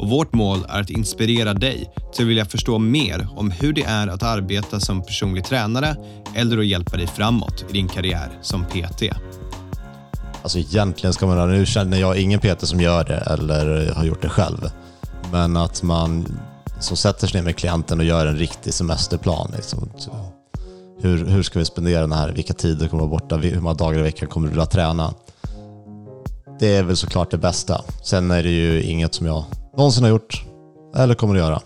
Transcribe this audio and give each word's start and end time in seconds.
och 0.00 0.08
vårt 0.08 0.32
mål 0.32 0.66
är 0.68 0.80
att 0.80 0.90
inspirera 0.90 1.54
dig 1.54 1.90
till 2.12 2.24
att 2.24 2.28
vilja 2.28 2.44
förstå 2.44 2.78
mer 2.78 3.28
om 3.36 3.50
hur 3.50 3.72
det 3.72 3.82
är 3.82 4.06
att 4.06 4.22
arbeta 4.22 4.80
som 4.80 5.02
personlig 5.02 5.44
tränare 5.44 5.96
eller 6.34 6.58
att 6.58 6.66
hjälpa 6.66 6.96
dig 6.96 7.06
framåt 7.06 7.64
i 7.68 7.72
din 7.72 7.88
karriär 7.88 8.38
som 8.42 8.64
PT. 8.64 9.02
Alltså 10.42 10.58
egentligen 10.58 11.12
ska 11.12 11.26
man, 11.26 11.50
nu 11.50 11.66
känner 11.66 12.00
jag 12.00 12.18
ingen 12.18 12.40
PT 12.40 12.66
som 12.66 12.80
gör 12.80 13.04
det 13.04 13.16
eller 13.16 13.92
har 13.92 14.04
gjort 14.04 14.22
det 14.22 14.28
själv. 14.28 14.70
Men 15.32 15.56
att 15.56 15.82
man 15.82 16.26
som 16.80 16.96
sätter 16.96 17.26
sig 17.26 17.40
ner 17.40 17.44
med 17.44 17.56
klienten 17.56 17.98
och 17.98 18.04
gör 18.04 18.26
en 18.26 18.36
riktig 18.36 18.74
semesterplan. 18.74 19.52
Liksom. 19.56 19.90
Hur, 21.02 21.26
hur 21.26 21.42
ska 21.42 21.58
vi 21.58 21.64
spendera 21.64 22.00
den 22.00 22.12
här? 22.12 22.32
Vilka 22.32 22.54
tider 22.54 22.88
kommer 22.88 23.06
vara 23.06 23.10
borta? 23.10 23.36
Hur 23.36 23.60
många 23.60 23.74
dagar 23.74 23.98
i 23.98 24.02
veckan 24.02 24.28
kommer 24.28 24.46
du 24.46 24.50
vilja 24.50 24.66
träna? 24.66 25.14
Det 26.58 26.76
är 26.76 26.82
väl 26.82 26.96
såklart 26.96 27.30
det 27.30 27.38
bästa. 27.38 27.84
Sen 28.04 28.30
är 28.30 28.42
det 28.42 28.50
ju 28.50 28.82
inget 28.82 29.14
som 29.14 29.26
jag 29.26 29.44
någonsin 29.76 30.02
har 30.02 30.10
gjort 30.10 30.44
eller 30.96 31.14
kommer 31.14 31.34
att 31.34 31.40
göra. 31.40 31.60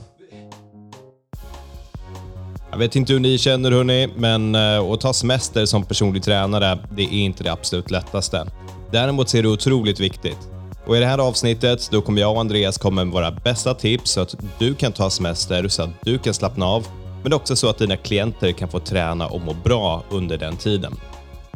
Jag 2.70 2.78
vet 2.78 2.96
inte 2.96 3.12
hur 3.12 3.20
ni 3.20 3.38
känner 3.38 3.70
hörni, 3.70 4.08
men 4.16 4.54
eh, 4.54 4.90
att 4.90 5.00
ta 5.00 5.12
semester 5.12 5.66
som 5.66 5.84
personlig 5.84 6.22
tränare, 6.22 6.78
det 6.96 7.02
är 7.02 7.12
inte 7.12 7.44
det 7.44 7.52
absolut 7.52 7.90
lättaste. 7.90 8.46
Däremot 8.90 9.28
så 9.28 9.36
är 9.36 9.42
det 9.42 9.48
otroligt 9.48 10.00
viktigt. 10.00 10.38
Och 10.86 10.96
I 10.96 11.00
det 11.00 11.06
här 11.06 11.18
avsnittet 11.18 11.88
då 11.90 12.00
kommer 12.02 12.20
jag 12.20 12.32
och 12.32 12.40
Andreas 12.40 12.78
komma 12.78 13.04
med 13.04 13.14
våra 13.14 13.30
bästa 13.30 13.74
tips 13.74 14.10
så 14.10 14.20
att 14.20 14.34
du 14.58 14.74
kan 14.74 14.92
ta 14.92 15.10
semester 15.10 15.68
så 15.68 15.82
att 15.82 15.90
du 16.02 16.18
kan 16.18 16.34
slappna 16.34 16.66
av, 16.66 16.86
men 17.22 17.32
också 17.32 17.56
så 17.56 17.68
att 17.68 17.78
dina 17.78 17.96
klienter 17.96 18.52
kan 18.52 18.68
få 18.68 18.80
träna 18.80 19.26
och 19.26 19.40
må 19.40 19.52
bra 19.64 20.02
under 20.10 20.38
den 20.38 20.56
tiden. 20.56 20.94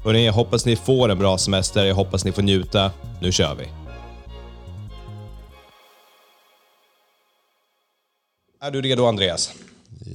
Hörrni, 0.05 0.27
jag 0.27 0.33
hoppas 0.33 0.67
ni 0.67 0.77
får 0.77 1.09
en 1.09 1.19
bra 1.19 1.39
semester, 1.39 1.85
jag 1.85 1.95
hoppas 1.95 2.25
ni 2.25 2.33
får 2.33 2.43
njuta. 2.43 2.91
Nu 3.21 3.33
kör 3.33 3.55
vi! 3.55 3.88
Är 8.61 8.70
du 8.70 8.83
redo 8.83 9.06
Andreas? 9.06 9.53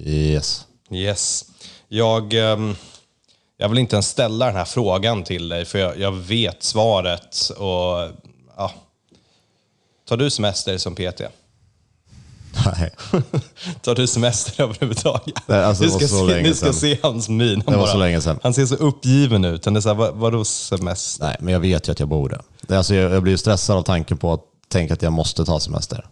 Yes. 0.06 0.66
Yes. 0.92 1.46
Jag, 1.88 2.34
ehm, 2.34 2.76
jag 3.58 3.70
vill 3.70 3.78
inte 3.78 3.96
ens 3.96 4.08
ställa 4.08 4.46
den 4.46 4.56
här 4.56 4.66
frågan 4.66 5.24
till 5.24 5.50
dig, 5.50 5.66
för 5.66 5.80
jag, 5.80 6.00
jag 6.00 6.12
vet 6.12 6.64
svaret. 6.64 7.52
Och, 7.58 8.12
ja. 8.58 8.72
Tar 10.08 10.18
du 10.18 10.30
semester 10.30 10.78
som 10.78 10.96
PT? 10.96 11.22
Nej. 12.66 12.92
Tar 13.82 13.96
du 13.96 14.08
semester 14.08 14.64
överhuvudtaget? 14.64 15.36
Nej, 15.48 15.64
alltså, 15.64 15.84
ni 15.84 15.90
ska, 15.90 16.08
så 16.08 16.28
se, 16.28 16.42
ni 16.42 16.54
ska 16.54 16.74
se 16.74 16.98
hans 17.02 17.30
min. 17.30 17.62
Han 17.66 17.74
Det 17.74 17.80
var 17.80 17.88
så 17.88 17.98
länge 17.98 18.22
sedan. 18.22 18.40
Han 18.44 18.54
ser 18.54 18.66
så 18.66 18.76
uppgiven 18.76 19.46
ut. 19.46 19.66
Han 19.66 19.76
är 19.76 19.82
så 19.82 19.90
här, 19.90 19.96
vad, 19.96 20.14
vadå 20.16 20.46
semester? 20.46 21.26
Nej, 21.26 21.38
men 21.40 21.54
jag 21.54 21.60
vet 21.60 21.88
ju 21.88 21.92
att 21.92 22.00
jag 22.00 22.10
borde. 22.10 22.42
Alltså, 22.70 22.96
jag, 22.96 23.12
jag 23.12 23.24
blir 23.24 23.38
stressad 23.38 23.78
av 23.78 23.84
tanken 23.84 24.18
på 24.18 24.34
att 24.34 24.42
tänka 24.74 24.94
att 24.94 25.02
jag 25.02 25.14
måste 25.14 25.46
ta 25.46 25.60
semester. 25.60 26.06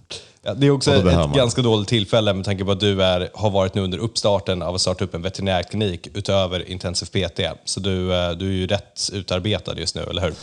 Ja, 0.43 0.53
det 0.53 0.67
är 0.67 0.71
också 0.71 0.93
ett, 0.95 1.05
man. 1.05 1.33
ganska 1.33 1.61
dåligt 1.61 1.87
tillfälle 1.87 2.33
med 2.33 2.45
tanke 2.45 2.65
på 2.65 2.71
att 2.71 2.79
du 2.79 3.03
är, 3.03 3.29
har 3.33 3.49
varit 3.49 3.75
nu 3.75 3.81
under 3.81 3.97
uppstarten 3.97 4.61
av 4.61 4.75
att 4.75 4.81
starta 4.81 5.03
upp 5.03 5.15
en 5.15 5.21
veterinärklinik 5.21 6.07
utöver 6.13 6.69
intensiv 6.69 7.05
PT. 7.05 7.39
Så 7.65 7.79
du, 7.79 8.13
eh, 8.13 8.31
du 8.31 8.47
är 8.47 8.53
ju 8.53 8.67
rätt 8.67 9.09
utarbetad 9.13 9.79
just 9.79 9.95
nu, 9.95 10.01
eller 10.01 10.21
hur? 10.21 10.33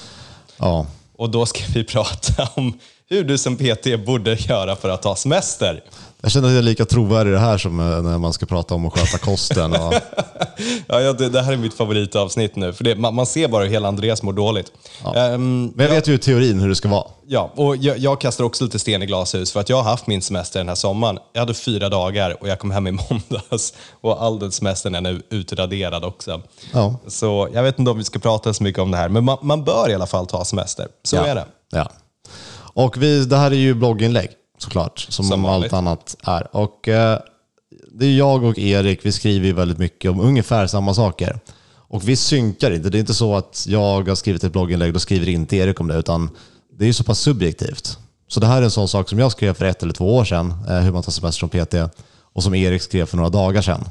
Ja, 0.57 0.87
Och 1.17 1.31
då 1.31 1.47
ska 1.47 1.61
vi 1.75 1.85
prata 1.95 2.49
om 2.55 2.79
hur 3.09 3.25
du 3.25 3.39
som 3.39 3.57
PT 3.57 4.07
borde 4.07 4.35
göra 4.35 4.77
för 4.77 4.89
att 4.89 5.03
ta 5.03 5.17
semester. 5.17 5.85
Jag 6.23 6.31
känner 6.31 6.49
att 6.49 6.55
jag 6.55 6.59
är 6.59 6.63
lika 6.63 6.85
trovärdig 6.85 7.31
i 7.31 7.35
det 7.35 7.41
här 7.41 7.59
som 7.59 7.81
eh, 7.81 8.03
när 8.03 8.19
man 8.19 8.33
ska 8.33 8.47
prata 8.47 8.75
om 8.75 8.87
att 8.87 8.99
sköta 8.99 9.19
kosten. 9.19 9.73
Och, 9.73 9.95
Ja, 10.87 11.01
ja, 11.01 11.13
det, 11.13 11.29
det 11.29 11.43
här 11.43 11.53
är 11.53 11.57
mitt 11.57 11.75
favoritavsnitt 11.75 12.57
nu, 12.57 12.73
för 12.73 12.85
det, 12.85 12.97
man, 12.97 13.15
man 13.15 13.27
ser 13.27 13.49
bara 13.49 13.65
hur 13.65 13.71
hela 13.71 13.89
Andreas 13.89 14.23
mår 14.23 14.33
dåligt. 14.33 14.73
Ehm, 15.15 15.73
men 15.75 15.87
jag 15.87 15.95
vet 15.95 16.09
ju 16.09 16.19
teorin 16.19 16.61
hur 16.61 16.69
det 16.69 16.75
ska 16.75 16.89
vara. 16.89 17.05
Ja, 17.27 17.53
och 17.57 17.77
jag, 17.77 17.99
jag 17.99 18.21
kastar 18.21 18.45
också 18.45 18.65
lite 18.65 18.79
sten 18.79 19.03
i 19.03 19.07
glashus 19.07 19.53
för 19.53 19.61
att 19.61 19.69
jag 19.69 19.77
har 19.77 19.91
haft 19.91 20.07
min 20.07 20.23
semester 20.23 20.61
den 20.61 20.69
här 20.69 20.75
sommaren. 20.75 21.19
Jag 21.33 21.41
hade 21.41 21.55
fyra 21.55 21.89
dagar 21.89 22.43
och 22.43 22.49
jag 22.49 22.59
kom 22.59 22.71
hem 22.71 22.87
i 22.87 22.91
måndags 23.11 23.75
och 24.01 24.23
all 24.23 24.39
den 24.39 24.53
semestern 24.53 24.95
är 24.95 25.01
nu 25.01 25.23
utraderad 25.31 26.05
också. 26.05 26.43
Ja. 26.73 26.95
Så 27.07 27.49
jag 27.55 27.63
vet 27.63 27.79
inte 27.79 27.91
om 27.91 27.99
vi 27.99 28.05
ska 28.05 28.19
prata 28.19 28.55
så 28.55 28.63
mycket 28.63 28.83
om 28.83 28.91
det 28.91 28.97
här, 28.97 29.09
men 29.09 29.25
man, 29.25 29.39
man 29.43 29.65
bör 29.65 29.91
i 29.91 29.95
alla 29.95 30.07
fall 30.07 30.27
ta 30.27 30.45
semester. 30.45 30.87
Så 31.03 31.17
ja. 31.17 31.27
är 31.27 31.35
det. 31.35 31.45
Ja. 31.71 31.91
Och 32.75 33.03
vi, 33.03 33.25
det 33.25 33.37
här 33.37 33.51
är 33.51 33.57
ju 33.57 33.75
blogginlägg 33.75 34.31
såklart, 34.59 35.07
som, 35.09 35.25
Som 35.25 35.45
allt 35.45 35.73
annat 35.73 36.17
är. 36.23 36.57
Och 36.57 36.89
eh, 36.89 37.19
det 37.93 38.07
är 38.07 38.17
jag 38.17 38.45
och 38.45 38.59
Erik, 38.59 39.07
vi 39.07 39.13
skriver 39.13 39.47
ju 39.47 39.53
väldigt 39.53 39.79
mycket 39.79 40.11
om 40.11 40.21
ungefär 40.21 40.67
samma 40.67 40.95
saker. 40.95 41.41
Och 41.91 42.09
vi 42.09 42.17
synkar 42.17 42.71
inte. 42.71 42.91
Det 42.91 42.99
är 42.99 43.01
inte 43.01 43.15
så 43.15 43.37
att 43.37 43.65
jag 43.69 44.09
har 44.09 44.15
skrivit 44.15 44.45
ett 44.45 44.53
blogginlägg, 44.53 44.93
då 44.93 44.99
skriver 44.99 45.29
inte 45.29 45.57
Erik 45.57 45.81
om 45.81 45.89
det, 45.89 45.97
utan 45.97 46.31
det 46.79 46.85
är 46.85 46.87
ju 46.87 46.93
så 46.93 47.05
pass 47.05 47.19
subjektivt. 47.19 47.99
Så 48.29 48.41
det 48.41 48.47
här 48.47 48.59
är 48.59 48.63
en 48.63 48.71
sån 48.71 48.89
sak 48.89 49.09
som 49.09 49.19
jag 49.19 49.33
skrev 49.33 49.55
för 49.55 49.65
ett 49.65 49.83
eller 49.83 49.93
två 49.93 50.17
år 50.17 50.25
sedan, 50.25 50.55
eh, 50.69 50.79
hur 50.79 50.93
man 50.93 51.03
tar 51.03 51.13
semester 51.13 51.39
som 51.39 51.49
PT, 51.49 51.75
och 52.33 52.43
som 52.43 52.55
Erik 52.55 52.83
skrev 52.83 53.07
för 53.07 53.17
några 53.17 53.31
dagar 53.31 53.63
sedan. 53.63 53.85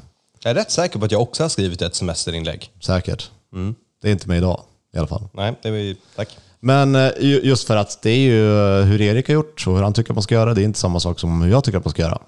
Jag 0.43 0.51
är 0.51 0.55
rätt 0.55 0.71
säker 0.71 0.99
på 0.99 1.05
att 1.05 1.11
jag 1.11 1.21
också 1.21 1.43
har 1.43 1.49
skrivit 1.49 1.81
ett 1.81 1.95
semesterinlägg. 1.95 2.71
Säkert. 2.79 3.31
Mm. 3.53 3.75
Det 4.01 4.07
är 4.07 4.11
inte 4.11 4.27
med 4.27 4.37
idag 4.37 4.61
i 4.93 4.97
alla 4.97 5.07
fall. 5.07 5.29
Nej, 5.33 5.55
det 5.61 5.69
är 5.69 5.95
tack. 6.15 6.37
Men 6.59 6.95
eh, 6.95 7.11
ju- 7.19 7.41
just 7.43 7.67
för 7.67 7.75
att 7.75 7.99
det 8.01 8.09
är 8.09 8.17
ju 8.17 8.79
eh, 8.79 8.85
hur 8.85 9.01
Erik 9.01 9.27
har 9.27 9.33
gjort 9.33 9.67
och 9.67 9.75
hur 9.75 9.83
han 9.83 9.93
tycker 9.93 10.11
att 10.11 10.15
man 10.15 10.23
ska 10.23 10.35
göra. 10.35 10.53
Det 10.53 10.61
är 10.61 10.63
inte 10.65 10.79
samma 10.79 10.99
sak 10.99 11.19
som 11.19 11.41
hur 11.41 11.51
jag 11.51 11.63
tycker 11.63 11.77
att 11.77 11.85
man 11.85 11.91
ska 11.91 12.01
göra. 12.01 12.19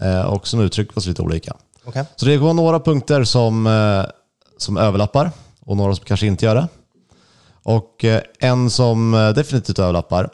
Eh, 0.00 0.20
Och 0.26 0.48
som 0.48 0.60
uttrycker 0.60 0.98
oss 0.98 1.06
lite 1.06 1.22
olika. 1.22 1.56
Okej. 1.84 2.04
Så 2.16 2.26
det 2.26 2.36
går 2.36 2.54
några 2.54 2.80
punkter 2.80 3.24
som, 3.24 3.68
som 4.58 4.76
överlappar 4.76 5.30
och 5.60 5.76
några 5.76 5.94
som 5.94 6.04
kanske 6.04 6.26
inte 6.26 6.44
gör 6.46 6.54
det. 6.54 6.68
Och 7.62 8.04
en 8.40 8.70
som 8.70 9.32
definitivt 9.36 9.78
överlappar, 9.78 10.30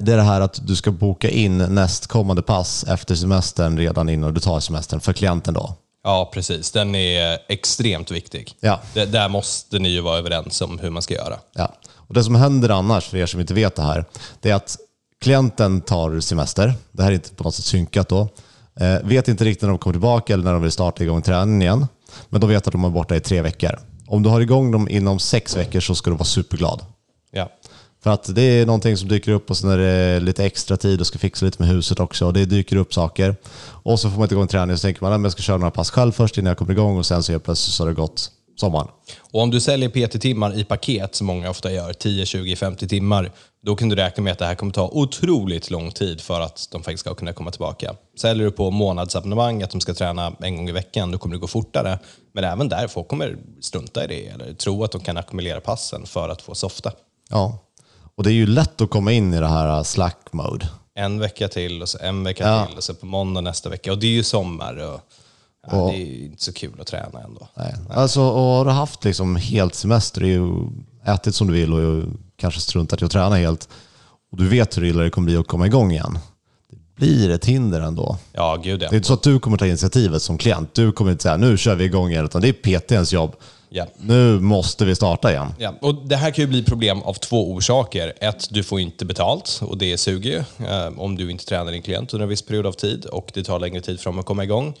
det 0.00 0.12
är 0.12 0.16
det 0.16 0.22
här 0.22 0.40
att 0.40 0.66
du 0.66 0.76
ska 0.76 0.90
boka 0.90 1.30
in 1.30 1.58
nästkommande 1.58 2.42
pass 2.42 2.84
efter 2.88 3.14
semestern 3.14 3.78
redan 3.78 4.08
innan 4.08 4.34
du 4.34 4.40
tar 4.40 4.60
semestern 4.60 5.00
för 5.00 5.12
klienten 5.12 5.54
då. 5.54 5.74
Ja, 6.06 6.30
precis. 6.34 6.70
Den 6.70 6.94
är 6.94 7.38
extremt 7.48 8.10
viktig. 8.10 8.54
Ja. 8.60 8.80
Det, 8.94 9.04
där 9.04 9.28
måste 9.28 9.78
ni 9.78 9.88
ju 9.88 10.00
vara 10.00 10.18
överens 10.18 10.60
om 10.60 10.78
hur 10.78 10.90
man 10.90 11.02
ska 11.02 11.14
göra. 11.14 11.38
Ja. 11.54 11.72
Och 11.94 12.14
det 12.14 12.24
som 12.24 12.34
händer 12.34 12.68
annars, 12.68 13.04
för 13.04 13.16
er 13.16 13.26
som 13.26 13.40
inte 13.40 13.54
vet 13.54 13.76
det 13.76 13.82
här, 13.82 14.04
det 14.40 14.50
är 14.50 14.54
att 14.54 14.76
klienten 15.20 15.80
tar 15.80 16.20
semester. 16.20 16.74
Det 16.92 17.02
här 17.02 17.10
är 17.10 17.14
inte 17.14 17.34
på 17.34 17.44
något 17.44 17.54
sätt 17.54 17.64
synkat 17.64 18.08
då. 18.08 18.28
Eh, 18.80 18.98
vet 19.02 19.28
inte 19.28 19.44
riktigt 19.44 19.62
när 19.62 19.68
de 19.68 19.78
kommer 19.78 19.94
tillbaka 19.94 20.32
eller 20.34 20.44
när 20.44 20.52
de 20.52 20.62
vill 20.62 20.72
starta 20.72 21.04
igång 21.04 21.22
träningen 21.22 21.62
igen. 21.62 21.86
Men 22.28 22.40
de 22.40 22.50
vet 22.50 22.66
att 22.66 22.72
de 22.72 22.84
är 22.84 22.90
borta 22.90 23.16
i 23.16 23.20
tre 23.20 23.42
veckor. 23.42 23.78
Om 24.06 24.22
du 24.22 24.28
har 24.28 24.40
igång 24.40 24.70
dem 24.70 24.88
inom 24.88 25.18
sex 25.18 25.56
veckor 25.56 25.80
så 25.80 25.94
ska 25.94 26.10
du 26.10 26.16
vara 26.16 26.24
superglad. 26.24 26.84
För 28.06 28.10
att 28.10 28.34
det 28.34 28.42
är 28.42 28.66
någonting 28.66 28.96
som 28.96 29.08
dyker 29.08 29.32
upp 29.32 29.50
och 29.50 29.56
sen 29.56 29.70
är 29.70 29.78
det 29.78 30.20
lite 30.20 30.44
extra 30.44 30.76
tid 30.76 31.00
och 31.00 31.06
ska 31.06 31.18
fixa 31.18 31.44
lite 31.44 31.62
med 31.62 31.68
huset 31.68 32.00
också. 32.00 32.26
Och 32.26 32.32
det 32.32 32.44
dyker 32.44 32.76
upp 32.76 32.94
saker. 32.94 33.36
Och 33.82 34.00
så 34.00 34.10
får 34.10 34.16
man 34.16 34.24
inte 34.24 34.34
igång 34.34 34.48
träningen 34.48 34.78
så 34.78 34.82
tänker 34.82 35.02
man 35.02 35.12
att 35.12 35.22
jag 35.22 35.32
ska 35.32 35.42
köra 35.42 35.56
några 35.56 35.70
pass 35.70 35.90
själv 35.90 36.12
först 36.12 36.38
innan 36.38 36.48
jag 36.48 36.58
kommer 36.58 36.72
igång 36.72 36.98
och 36.98 37.06
sen 37.06 37.22
så 37.22 37.32
helt 37.32 37.44
plötsligt 37.44 37.74
så 37.74 37.82
har 37.82 37.88
det 37.88 37.94
gått 37.94 38.30
sommaren. 38.56 38.88
Och 39.32 39.42
om 39.42 39.50
du 39.50 39.60
säljer 39.60 39.88
PT-timmar 39.88 40.58
i 40.58 40.64
paket, 40.64 41.14
som 41.14 41.26
många 41.26 41.50
ofta 41.50 41.72
gör, 41.72 41.92
10, 41.92 42.26
20, 42.26 42.56
50 42.56 42.88
timmar, 42.88 43.30
då 43.62 43.76
kan 43.76 43.88
du 43.88 43.96
räkna 43.96 44.22
med 44.22 44.32
att 44.32 44.38
det 44.38 44.46
här 44.46 44.54
kommer 44.54 44.72
ta 44.72 44.88
otroligt 44.92 45.70
lång 45.70 45.90
tid 45.90 46.20
för 46.20 46.40
att 46.40 46.68
de 46.72 46.82
faktiskt 46.82 47.00
ska 47.00 47.14
kunna 47.14 47.32
komma 47.32 47.50
tillbaka. 47.50 47.94
Säljer 48.20 48.44
du 48.44 48.52
på 48.52 48.70
månadsabonnemang, 48.70 49.62
att 49.62 49.70
de 49.70 49.80
ska 49.80 49.94
träna 49.94 50.32
en 50.40 50.56
gång 50.56 50.68
i 50.68 50.72
veckan, 50.72 51.10
då 51.10 51.18
kommer 51.18 51.34
det 51.34 51.40
gå 51.40 51.46
fortare. 51.46 51.98
Men 52.32 52.44
även 52.44 52.68
där, 52.68 52.88
folk 52.88 53.08
kommer 53.08 53.36
strunta 53.60 54.04
i 54.04 54.06
det 54.06 54.26
eller 54.26 54.54
tro 54.54 54.84
att 54.84 54.92
de 54.92 55.00
kan 55.00 55.16
ackumulera 55.16 55.60
passen 55.60 56.06
för 56.06 56.28
att 56.28 56.42
få 56.42 56.54
softa. 56.54 56.92
Ja. 57.30 57.62
Och 58.16 58.24
det 58.24 58.30
är 58.30 58.34
ju 58.34 58.46
lätt 58.46 58.80
att 58.80 58.90
komma 58.90 59.12
in 59.12 59.34
i 59.34 59.40
det 59.40 59.48
här 59.48 59.82
slack 59.82 60.18
mode. 60.32 60.68
En 60.94 61.18
vecka 61.18 61.48
till 61.48 61.82
och 61.82 61.88
så 61.88 61.98
en 62.00 62.24
vecka 62.24 62.44
Ja. 62.48 62.66
till 62.66 62.76
och 62.76 62.84
så 62.84 62.94
på 62.94 63.06
måndag 63.06 63.40
nästa 63.40 63.68
vecka. 63.68 63.92
Och 63.92 63.98
det 63.98 64.06
är 64.06 64.10
ju 64.10 64.22
sommar 64.22 64.76
och, 64.76 65.00
ja, 65.70 65.76
det 65.90 65.96
är 65.96 66.06
ju 66.06 66.24
inte 66.24 66.44
så 66.44 66.52
kul 66.52 66.80
att 66.80 66.86
träna 66.86 67.20
ändå. 67.24 67.48
Nej. 67.54 67.74
Alltså, 67.90 68.20
och 68.20 68.40
har 68.42 68.64
du 68.64 68.70
haft 68.70 69.04
liksom 69.04 69.36
helt 69.36 69.74
semester, 69.74 70.22
är 70.22 70.26
ju 70.26 70.48
ätit 71.06 71.34
som 71.34 71.46
du 71.46 71.52
vill 71.52 71.72
och 71.72 72.04
kanske 72.36 72.60
struntat 72.60 73.02
i 73.02 73.04
att 73.04 73.10
träna 73.10 73.36
helt 73.36 73.68
och 74.32 74.38
du 74.38 74.48
vet 74.48 74.76
hur 74.78 74.84
illa 74.84 75.02
det 75.02 75.10
kommer 75.10 75.26
bli 75.26 75.36
att 75.36 75.46
komma 75.46 75.66
igång 75.66 75.92
igen. 75.92 76.18
Det 76.70 76.76
blir 76.96 77.30
ett 77.30 77.44
hinder 77.44 77.80
ändå. 77.80 78.18
Ja, 78.32 78.56
gud 78.56 78.82
ja. 78.82 78.88
Det 78.88 78.94
är 78.94 78.96
inte 78.96 79.08
så 79.08 79.14
att 79.14 79.22
du 79.22 79.38
kommer 79.40 79.56
ta 79.56 79.66
initiativet 79.66 80.22
som 80.22 80.38
klient. 80.38 80.74
Du 80.74 80.92
kommer 80.92 81.10
inte 81.10 81.22
säga 81.22 81.36
nu 81.36 81.56
kör 81.56 81.74
vi 81.74 81.84
igång 81.84 82.10
igen, 82.10 82.24
utan 82.24 82.40
det 82.42 82.48
är 82.48 82.52
PTns 82.78 83.12
jobb. 83.12 83.36
Ja. 83.68 83.86
Nu 83.96 84.40
måste 84.40 84.84
vi 84.84 84.94
starta 84.94 85.30
igen. 85.30 85.54
Ja, 85.58 85.74
och 85.80 85.94
det 85.94 86.16
här 86.16 86.30
kan 86.30 86.42
ju 86.44 86.48
bli 86.48 86.64
problem 86.64 87.02
av 87.02 87.14
två 87.14 87.52
orsaker. 87.52 88.12
Ett, 88.20 88.48
du 88.50 88.62
får 88.62 88.80
inte 88.80 89.04
betalt 89.04 89.60
och 89.62 89.78
det 89.78 89.98
suger 89.98 90.30
ju 90.30 90.66
eh, 90.66 90.98
om 90.98 91.16
du 91.16 91.30
inte 91.30 91.44
tränar 91.44 91.72
din 91.72 91.82
klient 91.82 92.14
under 92.14 92.22
en 92.22 92.28
viss 92.28 92.42
period 92.42 92.66
av 92.66 92.72
tid 92.72 93.04
och 93.04 93.30
det 93.34 93.44
tar 93.44 93.58
längre 93.58 93.80
tid 93.80 94.00
för 94.00 94.10
dem 94.10 94.18
att 94.18 94.26
komma 94.26 94.44
igång. 94.44 94.74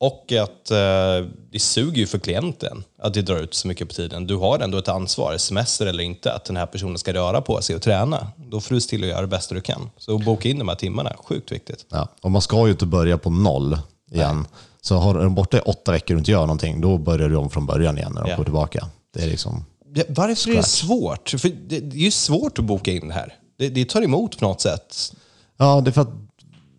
Och 0.00 0.32
att 0.32 0.70
eh, 0.70 1.28
det 1.50 1.58
suger 1.58 1.98
ju 1.98 2.06
för 2.06 2.18
klienten 2.18 2.84
att 2.98 3.14
det 3.14 3.22
drar 3.22 3.36
ut 3.36 3.54
så 3.54 3.68
mycket 3.68 3.88
på 3.88 3.94
tiden. 3.94 4.26
Du 4.26 4.36
har 4.36 4.58
ändå 4.58 4.78
ett 4.78 4.88
ansvar, 4.88 5.36
semester 5.36 5.86
eller 5.86 6.04
inte, 6.04 6.32
att 6.32 6.44
den 6.44 6.56
här 6.56 6.66
personen 6.66 6.98
ska 6.98 7.12
röra 7.14 7.40
på 7.40 7.62
sig 7.62 7.76
och 7.76 7.82
träna. 7.82 8.26
Då 8.36 8.60
får 8.60 8.74
du 8.74 8.80
se 8.80 8.88
till 8.88 9.02
att 9.02 9.08
göra 9.08 9.20
det 9.20 9.26
bästa 9.26 9.54
du 9.54 9.60
kan. 9.60 9.90
Så 9.98 10.18
boka 10.18 10.48
in 10.48 10.58
de 10.58 10.68
här 10.68 10.76
timmarna, 10.76 11.12
sjukt 11.24 11.52
viktigt. 11.52 11.86
Ja. 11.88 12.08
Och 12.22 12.30
man 12.30 12.42
ska 12.42 12.64
ju 12.64 12.70
inte 12.70 12.86
börja 12.86 13.18
på 13.18 13.30
noll 13.30 13.78
igen. 14.10 14.46
Så 14.86 14.96
har 14.96 15.14
du 15.14 15.28
borta 15.28 15.56
i 15.56 15.60
åtta 15.60 15.92
veckor 15.92 16.14
och 16.14 16.18
inte 16.18 16.30
gör 16.30 16.40
någonting, 16.40 16.80
då 16.80 16.98
börjar 16.98 17.28
du 17.28 17.36
om 17.36 17.50
från 17.50 17.66
början 17.66 17.98
igen 17.98 18.12
när 18.14 18.22
de 18.22 18.30
Ja. 18.30 18.36
går 18.36 18.44
tillbaka. 18.44 18.86
Det 19.14 19.22
är 19.22 19.26
liksom... 19.26 19.64
Ja, 19.94 20.02
Varför 20.08 20.50
är 20.50 20.56
det 20.56 20.62
svårt? 20.62 21.28
För 21.38 21.48
det, 21.48 21.80
det 21.80 21.96
är 21.96 22.00
ju 22.00 22.10
svårt 22.10 22.58
att 22.58 22.64
boka 22.64 22.92
in 22.92 23.08
det 23.08 23.14
här. 23.14 23.34
Det, 23.58 23.68
det 23.68 23.88
tar 23.88 24.02
emot 24.02 24.38
på 24.38 24.44
något 24.48 24.60
sätt. 24.60 25.12
Ja, 25.56 25.80
det 25.80 25.90
är 25.90 25.92
för 25.92 26.00
att 26.00 26.10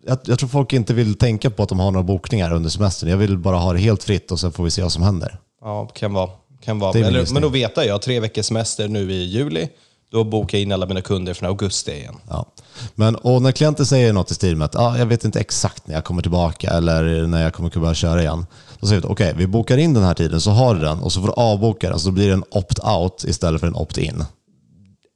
jag, 0.06 0.18
jag 0.24 0.38
tror 0.38 0.48
folk 0.48 0.72
inte 0.72 0.94
vill 0.94 1.14
tänka 1.14 1.50
på 1.50 1.62
att 1.62 1.68
de 1.68 1.80
har 1.80 1.90
några 1.90 2.04
bokningar 2.04 2.52
under 2.52 2.70
semestern. 2.70 3.10
Jag 3.10 3.16
vill 3.16 3.38
bara 3.38 3.56
ha 3.56 3.72
det 3.72 3.78
helt 3.78 4.04
fritt 4.04 4.32
och 4.32 4.40
sen 4.40 4.52
får 4.52 4.64
vi 4.64 4.70
se 4.70 4.82
vad 4.82 4.92
som 4.92 5.02
händer. 5.02 5.38
Ja, 5.60 5.86
kan 5.86 6.12
vara. 6.12 6.30
Kan 6.60 6.78
vara. 6.78 6.98
Eller, 6.98 7.32
men 7.32 7.42
då 7.42 7.48
vet 7.48 7.72
jag, 7.76 7.86
jag 7.86 7.94
har 7.94 7.98
tre 7.98 8.20
veckors 8.20 8.46
semester 8.46 8.88
nu 8.88 9.12
i 9.12 9.24
juli. 9.24 9.68
Då 10.10 10.24
bokar 10.24 10.58
jag 10.58 10.62
in 10.62 10.72
alla 10.72 10.86
mina 10.86 11.00
kunder 11.00 11.34
från 11.34 11.48
augusti 11.48 11.92
igen. 11.92 12.16
Ja. 12.28 12.46
Men, 12.94 13.16
och 13.16 13.42
när 13.42 13.52
klienter 13.52 13.84
säger 13.84 14.12
något 14.12 14.30
i 14.30 14.34
stil 14.34 14.56
med 14.56 14.64
att 14.64 14.76
ah, 14.76 14.98
jag 14.98 15.06
vet 15.06 15.24
inte 15.24 15.40
exakt 15.40 15.86
när 15.86 15.94
jag 15.94 16.04
kommer 16.04 16.22
tillbaka 16.22 16.70
eller 16.70 17.26
när 17.26 17.42
jag 17.42 17.54
kommer 17.54 17.70
kunna 17.70 17.80
börja 17.80 17.94
köra 17.94 18.20
igen. 18.20 18.46
Då 18.80 18.86
säger 18.86 19.02
vi 19.02 19.08
okej, 19.08 19.34
vi 19.36 19.46
bokar 19.46 19.78
in 19.78 19.94
den 19.94 20.02
här 20.02 20.14
tiden 20.14 20.40
så 20.40 20.50
har 20.50 20.74
du 20.74 20.80
den 20.80 20.98
och 20.98 21.12
så 21.12 21.20
får 21.20 21.26
du 21.26 21.32
avboka 21.32 21.90
den 21.90 21.98
så 21.98 22.10
blir 22.10 22.26
det 22.26 22.32
en 22.32 22.44
opt-out 22.44 23.28
istället 23.28 23.60
för 23.60 23.66
en 23.66 23.74
opt-in. 23.74 24.24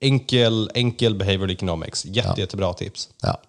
Enkel, 0.00 0.70
enkel 0.74 1.14
behavioral 1.14 1.50
economics. 1.50 2.04
Jätte, 2.04 2.40
Jättebra 2.40 2.72
tips. 2.72 3.08
Ja. 3.22 3.40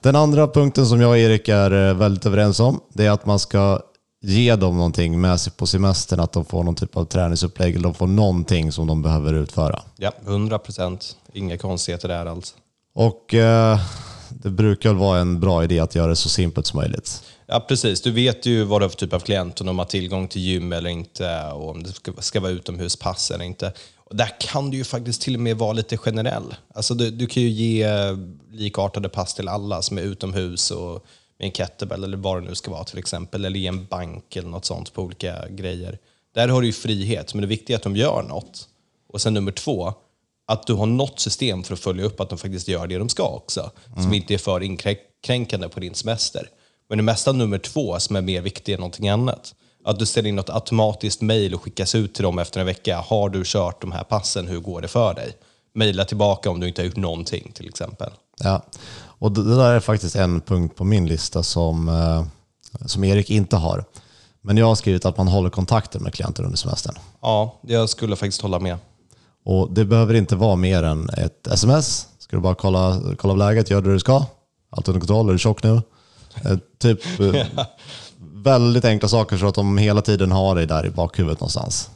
Den 0.00 0.16
andra 0.16 0.48
punkten 0.48 0.86
som 0.86 1.00
jag 1.00 1.10
och 1.10 1.18
Erik 1.18 1.48
är 1.48 1.88
eh, 1.88 1.94
väldigt 1.94 2.26
överens 2.26 2.60
om, 2.60 2.80
det 2.92 3.06
är 3.06 3.10
att 3.10 3.26
man 3.26 3.38
ska 3.38 3.80
ge 4.22 4.56
dem 4.56 4.76
någonting 4.76 5.20
med 5.20 5.40
sig 5.40 5.52
på 5.52 5.66
semestern, 5.66 6.20
att 6.20 6.32
de 6.32 6.44
får 6.44 6.64
någon 6.64 6.74
typ 6.74 6.96
av 6.96 7.04
träningsupplägg 7.04 7.74
eller 7.74 7.82
de 7.82 7.94
får 7.94 8.06
någonting 8.06 8.72
som 8.72 8.86
de 8.86 9.02
behöver 9.02 9.34
utföra. 9.34 9.82
Ja, 9.96 10.12
100 10.26 10.58
procent. 10.58 11.16
Inga 11.32 11.58
konstigheter 11.58 12.08
där 12.08 12.26
alls. 12.26 12.54
Och 12.94 13.34
eh, 13.34 13.80
det 14.28 14.50
brukar 14.50 14.92
vara 14.92 15.20
en 15.20 15.40
bra 15.40 15.64
idé 15.64 15.80
att 15.80 15.94
göra 15.94 16.06
det 16.06 16.16
så 16.16 16.28
simpelt 16.28 16.66
som 16.66 16.80
möjligt. 16.80 17.22
Ja, 17.46 17.60
precis. 17.68 18.02
Du 18.02 18.10
vet 18.10 18.46
ju 18.46 18.64
vad 18.64 18.80
du 18.80 18.84
har 18.84 18.88
för 18.88 18.96
typ 18.96 19.12
av 19.12 19.20
klient, 19.20 19.60
om 19.60 19.66
de 19.66 19.78
har 19.78 19.86
tillgång 19.86 20.28
till 20.28 20.42
gym 20.42 20.72
eller 20.72 20.90
inte 20.90 21.42
och 21.54 21.70
om 21.70 21.82
det 21.82 21.92
ska, 21.92 22.12
ska 22.18 22.40
vara 22.40 22.52
utomhuspass 22.52 23.30
eller 23.30 23.44
inte. 23.44 23.72
Och 23.96 24.16
där 24.16 24.30
kan 24.40 24.70
du 24.70 24.76
ju 24.76 24.84
faktiskt 24.84 25.22
till 25.22 25.34
och 25.34 25.40
med 25.40 25.58
vara 25.58 25.72
lite 25.72 25.96
generell. 25.96 26.54
Alltså 26.74 26.94
du, 26.94 27.10
du 27.10 27.26
kan 27.26 27.42
ju 27.42 27.48
ge 27.48 27.88
likartade 28.52 29.08
pass 29.08 29.34
till 29.34 29.48
alla 29.48 29.82
som 29.82 29.98
är 29.98 30.02
utomhus 30.02 30.70
och 30.70 31.06
med 31.38 31.46
en 31.46 31.52
kettlebell 31.52 32.04
eller 32.04 32.16
vad 32.16 32.42
det 32.42 32.48
nu 32.48 32.54
ska 32.54 32.70
vara 32.70 32.84
till 32.84 32.98
exempel, 32.98 33.44
eller 33.44 33.58
i 33.60 33.66
en 33.66 33.86
bank 33.86 34.36
eller 34.36 34.48
något 34.48 34.64
sånt 34.64 34.92
på 34.92 35.02
olika 35.02 35.48
grejer. 35.48 35.98
Där 36.34 36.48
har 36.48 36.60
du 36.60 36.66
ju 36.66 36.72
frihet, 36.72 37.34
men 37.34 37.40
det 37.40 37.46
viktiga 37.46 37.74
är 37.74 37.78
att 37.78 37.82
de 37.82 37.96
gör 37.96 38.22
något. 38.22 38.68
Och 39.08 39.20
sen 39.20 39.34
nummer 39.34 39.52
två, 39.52 39.94
att 40.46 40.66
du 40.66 40.74
har 40.74 40.86
något 40.86 41.20
system 41.20 41.62
för 41.62 41.74
att 41.74 41.80
följa 41.80 42.04
upp 42.04 42.20
att 42.20 42.28
de 42.28 42.38
faktiskt 42.38 42.68
gör 42.68 42.86
det 42.86 42.98
de 42.98 43.08
ska 43.08 43.28
också. 43.28 43.70
Som 43.96 44.14
inte 44.14 44.34
är 44.34 44.38
för 44.38 44.62
inkränkande 44.62 45.68
på 45.68 45.80
din 45.80 45.94
semester. 45.94 46.50
Men 46.88 46.98
det 46.98 47.04
mesta 47.04 47.32
nummer 47.32 47.58
två 47.58 47.98
som 47.98 48.16
är 48.16 48.20
mer 48.20 48.40
viktigt 48.40 48.74
än 48.74 48.80
någonting 48.80 49.08
annat. 49.08 49.54
Att 49.84 49.98
du 49.98 50.06
ställer 50.06 50.28
in 50.28 50.36
något 50.36 50.50
automatiskt 50.50 51.20
mejl 51.20 51.54
och 51.54 51.62
skickas 51.62 51.94
ut 51.94 52.14
till 52.14 52.22
dem 52.22 52.38
efter 52.38 52.60
en 52.60 52.66
vecka. 52.66 52.98
Har 52.98 53.28
du 53.28 53.42
kört 53.44 53.80
de 53.80 53.92
här 53.92 54.04
passen? 54.04 54.48
Hur 54.48 54.60
går 54.60 54.80
det 54.80 54.88
för 54.88 55.14
dig? 55.14 55.36
Mejla 55.72 56.04
tillbaka 56.04 56.50
om 56.50 56.60
du 56.60 56.68
inte 56.68 56.82
har 56.82 56.86
gjort 56.86 56.96
någonting 56.96 57.52
till 57.54 57.68
exempel. 57.68 58.10
Ja. 58.38 58.62
Och 59.18 59.32
det 59.32 59.56
där 59.56 59.72
är 59.72 59.80
faktiskt 59.80 60.16
en 60.16 60.40
punkt 60.40 60.76
på 60.76 60.84
min 60.84 61.06
lista 61.06 61.42
som, 61.42 61.88
eh, 61.88 62.24
som 62.86 63.04
Erik 63.04 63.30
inte 63.30 63.56
har. 63.56 63.84
Men 64.42 64.56
jag 64.56 64.66
har 64.66 64.74
skrivit 64.74 65.04
att 65.04 65.16
man 65.16 65.28
håller 65.28 65.50
kontakten 65.50 66.02
med 66.02 66.14
klienter 66.14 66.42
under 66.42 66.56
semestern. 66.56 66.94
Ja, 67.22 67.60
jag 67.62 67.88
skulle 67.88 68.16
faktiskt 68.16 68.42
hålla 68.42 68.58
med. 68.58 68.78
Och 69.44 69.70
det 69.70 69.84
behöver 69.84 70.14
inte 70.14 70.36
vara 70.36 70.56
mer 70.56 70.82
än 70.82 71.08
ett 71.10 71.46
sms. 71.46 72.08
Ska 72.18 72.36
du 72.36 72.42
bara 72.42 72.54
kolla, 72.54 73.00
kolla 73.18 73.32
av 73.32 73.38
läget, 73.38 73.70
gör 73.70 73.82
det 73.82 73.92
du 73.92 73.98
ska. 73.98 74.24
Allt 74.70 74.88
under 74.88 75.00
kontroll, 75.00 75.28
är 75.28 75.32
du 75.32 75.38
tjock 75.38 75.62
nu? 75.62 75.82
Eh, 76.44 76.58
typ 76.78 77.20
eh, 77.20 77.46
väldigt 78.34 78.84
enkla 78.84 79.08
saker 79.08 79.36
så 79.36 79.46
att 79.46 79.54
de 79.54 79.78
hela 79.78 80.02
tiden 80.02 80.32
har 80.32 80.54
dig 80.54 80.66
där 80.66 80.86
i 80.86 80.90
bakhuvudet 80.90 81.40
någonstans. 81.40 81.90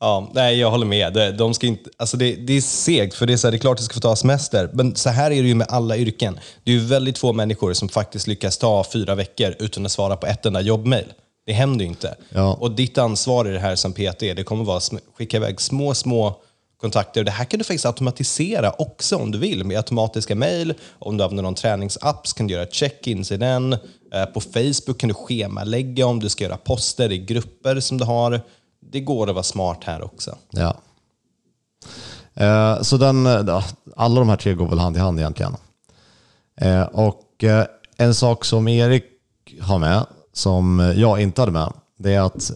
Ja, 0.00 0.30
nej, 0.34 0.58
jag 0.58 0.70
håller 0.70 0.86
med. 0.86 1.12
Det, 1.12 1.32
de 1.32 1.54
ska 1.54 1.66
inte, 1.66 1.90
alltså 1.96 2.16
det, 2.16 2.34
det 2.34 2.52
är 2.52 2.60
segt, 2.60 3.14
för 3.14 3.26
det 3.26 3.32
är, 3.32 3.36
så 3.36 3.46
här, 3.46 3.52
det 3.52 3.56
är 3.56 3.58
klart 3.58 3.72
att 3.74 3.78
du 3.78 3.84
ska 3.84 3.94
få 3.94 4.00
ta 4.00 4.16
semester. 4.16 4.70
Men 4.72 4.96
så 4.96 5.10
här 5.10 5.30
är 5.30 5.42
det 5.42 5.48
ju 5.48 5.54
med 5.54 5.66
alla 5.70 5.96
yrken. 5.96 6.40
Det 6.64 6.70
är 6.70 6.74
ju 6.74 6.80
väldigt 6.80 7.18
få 7.18 7.32
människor 7.32 7.72
som 7.72 7.88
faktiskt 7.88 8.26
lyckas 8.26 8.58
ta 8.58 8.84
fyra 8.92 9.14
veckor 9.14 9.54
utan 9.58 9.86
att 9.86 9.92
svara 9.92 10.16
på 10.16 10.26
ett 10.26 10.46
enda 10.46 10.60
jobbmail. 10.60 11.12
Det 11.46 11.52
händer 11.52 11.84
ju 11.84 11.88
inte. 11.90 12.14
Ja. 12.30 12.54
Och 12.60 12.70
ditt 12.70 12.98
ansvar 12.98 13.48
i 13.48 13.52
det 13.52 13.58
här 13.58 13.76
som 13.76 13.92
PT, 13.92 14.18
det 14.20 14.44
kommer 14.44 14.64
vara 14.64 14.76
att 14.76 14.92
skicka 15.18 15.36
iväg 15.36 15.60
små, 15.60 15.94
små 15.94 16.40
kontakter. 16.80 17.24
Det 17.24 17.30
här 17.30 17.44
kan 17.44 17.58
du 17.58 17.64
faktiskt 17.64 17.86
automatisera 17.86 18.70
också 18.70 19.16
om 19.16 19.30
du 19.30 19.38
vill 19.38 19.64
med 19.64 19.76
automatiska 19.76 20.34
mejl. 20.34 20.74
Om 20.98 21.16
du 21.16 21.24
använder 21.24 21.42
någon 21.42 21.54
träningsapp 21.54 22.26
så 22.26 22.34
kan 22.34 22.46
du 22.46 22.54
göra 22.54 22.66
check-ins 22.66 23.32
i 23.32 23.36
den. 23.36 23.72
Eh, 23.72 24.24
På 24.34 24.40
Facebook 24.40 24.98
kan 24.98 25.08
du 25.08 25.14
schemalägga 25.14 26.06
om 26.06 26.20
du 26.20 26.28
ska 26.28 26.44
göra 26.44 26.56
poster 26.56 27.12
i 27.12 27.18
grupper 27.18 27.80
som 27.80 27.98
du 27.98 28.04
har. 28.04 28.40
Det 28.80 29.00
går 29.00 29.28
att 29.28 29.34
vara 29.34 29.42
smart 29.42 29.84
här 29.84 30.04
också. 30.04 30.36
Ja. 30.50 30.76
Eh, 32.34 32.82
så 32.82 32.96
den, 32.96 33.24
ja, 33.24 33.64
alla 33.96 34.20
de 34.20 34.28
här 34.28 34.36
tre 34.36 34.54
går 34.54 34.68
väl 34.68 34.78
hand 34.78 34.96
i 34.96 35.00
hand 35.00 35.18
egentligen. 35.18 35.56
Eh, 36.60 36.82
och 36.82 37.44
eh, 37.44 37.66
en 37.96 38.14
sak 38.14 38.44
som 38.44 38.68
Erik 38.68 39.04
har 39.60 39.78
med, 39.78 40.06
som 40.32 40.92
jag 40.96 41.20
inte 41.20 41.42
hade 41.42 41.52
med, 41.52 41.72
det 41.98 42.14
är 42.14 42.20
att 42.20 42.50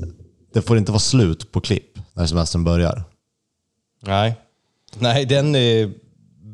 det 0.52 0.62
får 0.62 0.78
inte 0.78 0.92
vara 0.92 1.00
slut 1.00 1.52
på 1.52 1.60
klipp 1.60 1.98
när 2.12 2.26
semestern 2.26 2.64
börjar. 2.64 3.04
Nej. 4.00 4.34
Nej, 4.98 5.26
den 5.26 5.54
är 5.54 5.92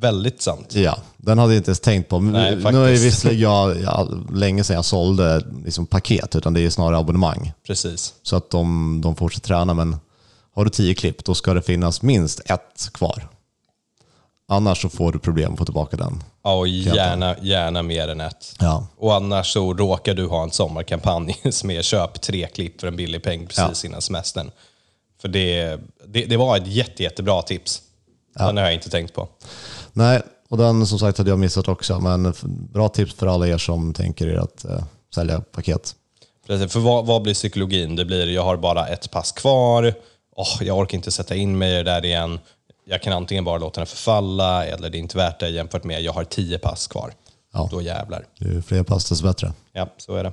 väldigt 0.00 0.42
sant. 0.42 0.74
Ja, 0.74 0.98
den 1.16 1.38
hade 1.38 1.52
jag 1.52 1.60
inte 1.60 1.68
ens 1.70 1.80
tänkt 1.80 2.08
på. 2.08 2.18
Nej, 2.18 2.56
nu 2.56 2.84
är 2.84 2.92
det 2.92 2.98
visserligen 2.98 3.40
jag, 3.40 3.80
jag, 3.80 4.28
länge 4.36 4.64
sedan 4.64 4.76
jag 4.76 4.84
sålde 4.84 5.42
liksom 5.64 5.86
paket, 5.86 6.36
utan 6.36 6.54
det 6.54 6.60
är 6.60 6.70
snarare 6.70 6.98
abonnemang. 6.98 7.52
Precis. 7.66 8.14
Så 8.22 8.36
att 8.36 8.50
de, 8.50 9.00
de 9.00 9.16
fortsätter 9.16 9.48
träna, 9.48 9.74
men 9.74 9.96
har 10.54 10.64
du 10.64 10.70
tio 10.70 10.94
klipp, 10.94 11.24
då 11.24 11.34
ska 11.34 11.54
det 11.54 11.62
finnas 11.62 12.02
minst 12.02 12.40
ett 12.44 12.90
kvar. 12.92 13.28
Annars 14.50 14.82
så 14.82 14.88
får 14.88 15.12
du 15.12 15.18
problem 15.18 15.52
att 15.52 15.58
få 15.58 15.64
tillbaka 15.64 15.96
den. 15.96 16.22
Ja, 16.44 16.54
och 16.54 16.68
gärna, 16.68 17.36
gärna 17.42 17.82
mer 17.82 18.08
än 18.08 18.20
ett. 18.20 18.56
Ja. 18.60 18.86
Och 18.96 19.14
annars 19.14 19.52
så 19.52 19.74
råkar 19.74 20.14
du 20.14 20.26
ha 20.26 20.42
en 20.42 20.50
sommarkampanj 20.50 21.40
som 21.50 21.70
är 21.70 21.82
köp 21.82 22.20
tre 22.20 22.46
klipp 22.46 22.80
för 22.80 22.86
en 22.86 22.96
billig 22.96 23.22
peng 23.22 23.46
precis 23.46 23.84
innan 23.84 24.02
semestern. 24.02 24.50
För 25.20 25.28
det, 25.28 25.80
det, 26.06 26.24
det 26.24 26.36
var 26.36 26.56
ett 26.56 26.66
jätte, 26.66 27.02
jättebra 27.02 27.42
tips. 27.42 27.82
Den 28.34 28.56
har 28.56 28.64
jag 28.64 28.74
inte 28.74 28.90
tänkt 28.90 29.14
på. 29.14 29.28
Nej, 29.98 30.22
och 30.48 30.58
den 30.58 30.86
som 30.86 30.98
sagt 30.98 31.18
hade 31.18 31.30
jag 31.30 31.38
missat 31.38 31.68
också, 31.68 32.00
men 32.00 32.34
bra 32.72 32.88
tips 32.88 33.14
för 33.14 33.26
alla 33.26 33.48
er 33.48 33.58
som 33.58 33.94
tänker 33.94 34.26
er 34.26 34.36
att 34.36 34.64
eh, 34.64 34.84
sälja 35.14 35.40
paket. 35.40 35.94
Precis, 36.46 36.72
för 36.72 36.80
vad, 36.80 37.06
vad 37.06 37.22
blir 37.22 37.34
psykologin? 37.34 37.96
Det 37.96 38.04
blir 38.04 38.26
jag 38.26 38.44
har 38.44 38.56
bara 38.56 38.86
ett 38.86 39.10
pass 39.10 39.32
kvar, 39.32 39.94
oh, 40.36 40.58
jag 40.60 40.78
orkar 40.78 40.96
inte 40.96 41.10
sätta 41.10 41.34
in 41.34 41.58
mig 41.58 41.72
i 41.72 41.76
det 41.76 41.82
där 41.82 42.04
igen. 42.04 42.38
Jag 42.84 43.02
kan 43.02 43.12
antingen 43.12 43.44
bara 43.44 43.58
låta 43.58 43.80
den 43.80 43.86
förfalla 43.86 44.66
eller 44.66 44.90
det 44.90 44.98
är 44.98 45.00
inte 45.00 45.16
värt 45.16 45.40
det 45.40 45.48
jämfört 45.48 45.84
med 45.84 46.02
jag 46.02 46.12
har 46.12 46.24
tio 46.24 46.58
pass 46.58 46.86
kvar. 46.86 47.12
Ja. 47.52 47.68
Då 47.70 47.82
jävlar. 47.82 48.26
Ju 48.34 48.62
fler 48.62 48.82
pass 48.82 49.08
desto 49.08 49.26
bättre. 49.26 49.52
Ja, 49.72 49.88
så 49.96 50.14
är 50.14 50.24
det. 50.24 50.32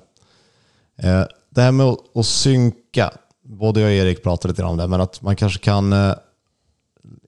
Eh, 1.09 1.25
det 1.49 1.61
här 1.61 1.71
med 1.71 1.95
att, 2.15 2.25
synka, 2.25 3.11
både 3.43 3.79
jag 3.79 3.87
och 3.87 3.93
Erik 3.93 4.23
pratade 4.23 4.51
lite 4.51 4.63
om 4.63 4.77
det, 4.77 4.87
men 4.87 5.01
att 5.01 5.21
man 5.21 5.35
kanske 5.35 5.59
kan 5.59 5.93
eh, 5.93 6.15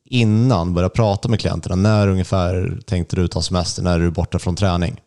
innan 0.10 0.74
börja 0.74 0.90
prata 0.90 1.30
med 1.30 1.40
klienterna. 1.40 1.76
När 1.76 2.08
ungefär 2.08 2.80
tänkte 2.86 3.16
du 3.16 3.28
ta 3.28 3.42
semester? 3.42 3.84
När 3.84 3.96
är 3.96 4.00
du 4.00 4.12
borta 4.12 4.40
från 4.40 4.56
träning? 4.56 5.02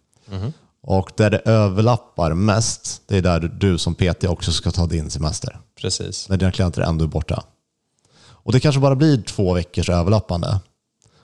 Och 0.82 1.10
där 1.16 1.30
det 1.30 1.38
överlappar 1.38 2.34
mest, 2.34 3.02
det 3.06 3.16
är 3.16 3.22
där 3.22 3.40
du 3.40 3.78
som 3.78 3.94
PT 3.94 4.24
också 4.24 4.52
ska 4.52 4.70
ta 4.70 4.86
din 4.86 5.10
semester. 5.10 5.58
Precis. 5.80 6.28
När 6.28 6.36
dina 6.36 6.52
klienter 6.52 6.82
ändå 6.82 7.04
är 7.04 7.08
borta. 7.08 7.44
Och 8.22 8.52
det 8.52 8.60
kanske 8.60 8.80
bara 8.80 8.96
blir 8.96 9.22
två 9.22 9.54
veckors 9.54 9.88
överlappande. 9.88 10.60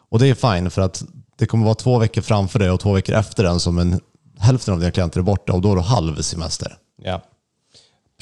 Och 0.09 0.19
det 0.19 0.27
är 0.27 0.35
fine 0.35 0.71
för 0.71 0.83
att 0.83 1.05
det 1.37 1.47
kommer 1.47 1.65
vara 1.65 1.75
två 1.75 1.99
veckor 1.99 2.23
framför 2.23 2.59
dig 2.59 2.71
och 2.71 2.81
två 2.81 2.93
veckor 2.93 3.15
efter 3.15 3.45
den 3.45 3.61
som 3.61 3.79
en, 3.79 4.01
hälften 4.39 4.75
av 4.75 4.81
dina 4.81 4.93
klienter 4.93 5.21
är 5.21 5.25
borta 5.25 5.53
och 5.53 5.61
då 5.61 5.73
är 5.73 5.77
du 5.77 5.83
halv 5.83 6.23
semester. 6.23 6.77
Ja, 7.03 7.23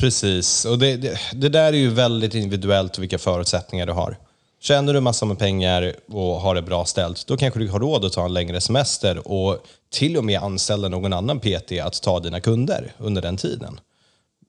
precis. 0.00 0.64
Och 0.64 0.78
det, 0.78 0.96
det, 0.96 1.18
det 1.32 1.48
där 1.48 1.72
är 1.72 1.76
ju 1.76 1.90
väldigt 1.90 2.34
individuellt 2.34 2.98
vilka 2.98 3.18
förutsättningar 3.18 3.86
du 3.86 3.92
har. 3.92 4.18
Tjänar 4.64 4.92
du 4.94 5.00
massor 5.00 5.26
med 5.26 5.38
pengar 5.38 5.94
och 6.08 6.40
har 6.40 6.54
det 6.54 6.62
bra 6.62 6.84
ställt, 6.84 7.26
då 7.26 7.36
kanske 7.36 7.60
du 7.60 7.68
har 7.68 7.80
råd 7.80 8.04
att 8.04 8.12
ta 8.12 8.24
en 8.24 8.32
längre 8.32 8.60
semester 8.60 9.28
och 9.28 9.58
till 9.92 10.16
och 10.16 10.24
med 10.24 10.40
anställa 10.42 10.88
någon 10.88 11.12
annan 11.12 11.40
PT 11.40 11.72
att 11.82 12.02
ta 12.02 12.20
dina 12.20 12.40
kunder 12.40 12.92
under 12.98 13.22
den 13.22 13.36
tiden. 13.36 13.80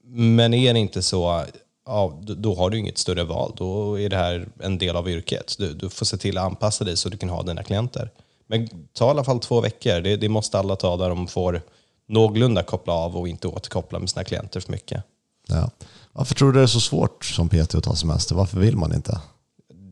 Men 0.08 0.54
är 0.54 0.74
det 0.74 0.80
inte 0.80 1.02
så, 1.02 1.44
ja, 1.86 2.20
då- 2.22 2.56
har 2.56 2.70
du 2.70 2.78
inget 2.80 2.98
större 2.98 3.24
val. 3.24 3.54
Då 3.58 4.00
är 4.00 4.10
det 4.10 4.16
här 4.18 4.48
en 4.60 4.78
del 4.78 4.96
av 4.96 5.10
yrket. 5.10 5.56
Du, 5.58 5.74
du 5.74 5.90
får 5.90 6.06
se 6.06 6.18
till 6.18 6.38
att 6.38 6.44
anpassa 6.46 6.84
dig 6.84 6.98
så 6.98 7.10
du 7.10 7.18
kan 7.18 7.30
ha 7.30 7.44
dina 7.44 7.64
klienter. 7.64 8.10
Men 8.48 8.70
ta 8.94 9.08
i 9.08 9.10
alla 9.10 9.24
fall 9.24 9.40
två 9.40 9.62
veckor. 9.62 10.02
Det, 10.02 10.16
det 10.16 10.30
måste 10.30 10.60
alla 10.60 10.76
ta 10.76 10.98
där 10.98 11.10
de 11.10 11.28
får 11.28 11.62
någorlunda 12.08 12.64
koppla 12.64 12.94
av 12.94 13.18
och 13.18 13.28
inte 13.28 13.48
återkoppla 13.48 14.00
med 14.00 14.10
sina 14.10 14.24
klienter 14.24 14.60
för 14.60 14.72
mycket. 14.72 15.04
Ja. 15.48 15.70
Varför 16.14 16.36
tror 16.36 16.52
du 16.52 16.60
det 16.60 16.64
är 16.64 16.68
så 16.68 16.80
svårt 16.80 17.26
som 17.26 17.50
PT 17.50 17.76
att 17.76 17.84
ta 17.84 17.96
semester? 17.96 18.36
Varför 18.36 18.60
vill 18.60 18.78
man 18.78 18.94
inte? 18.96 19.22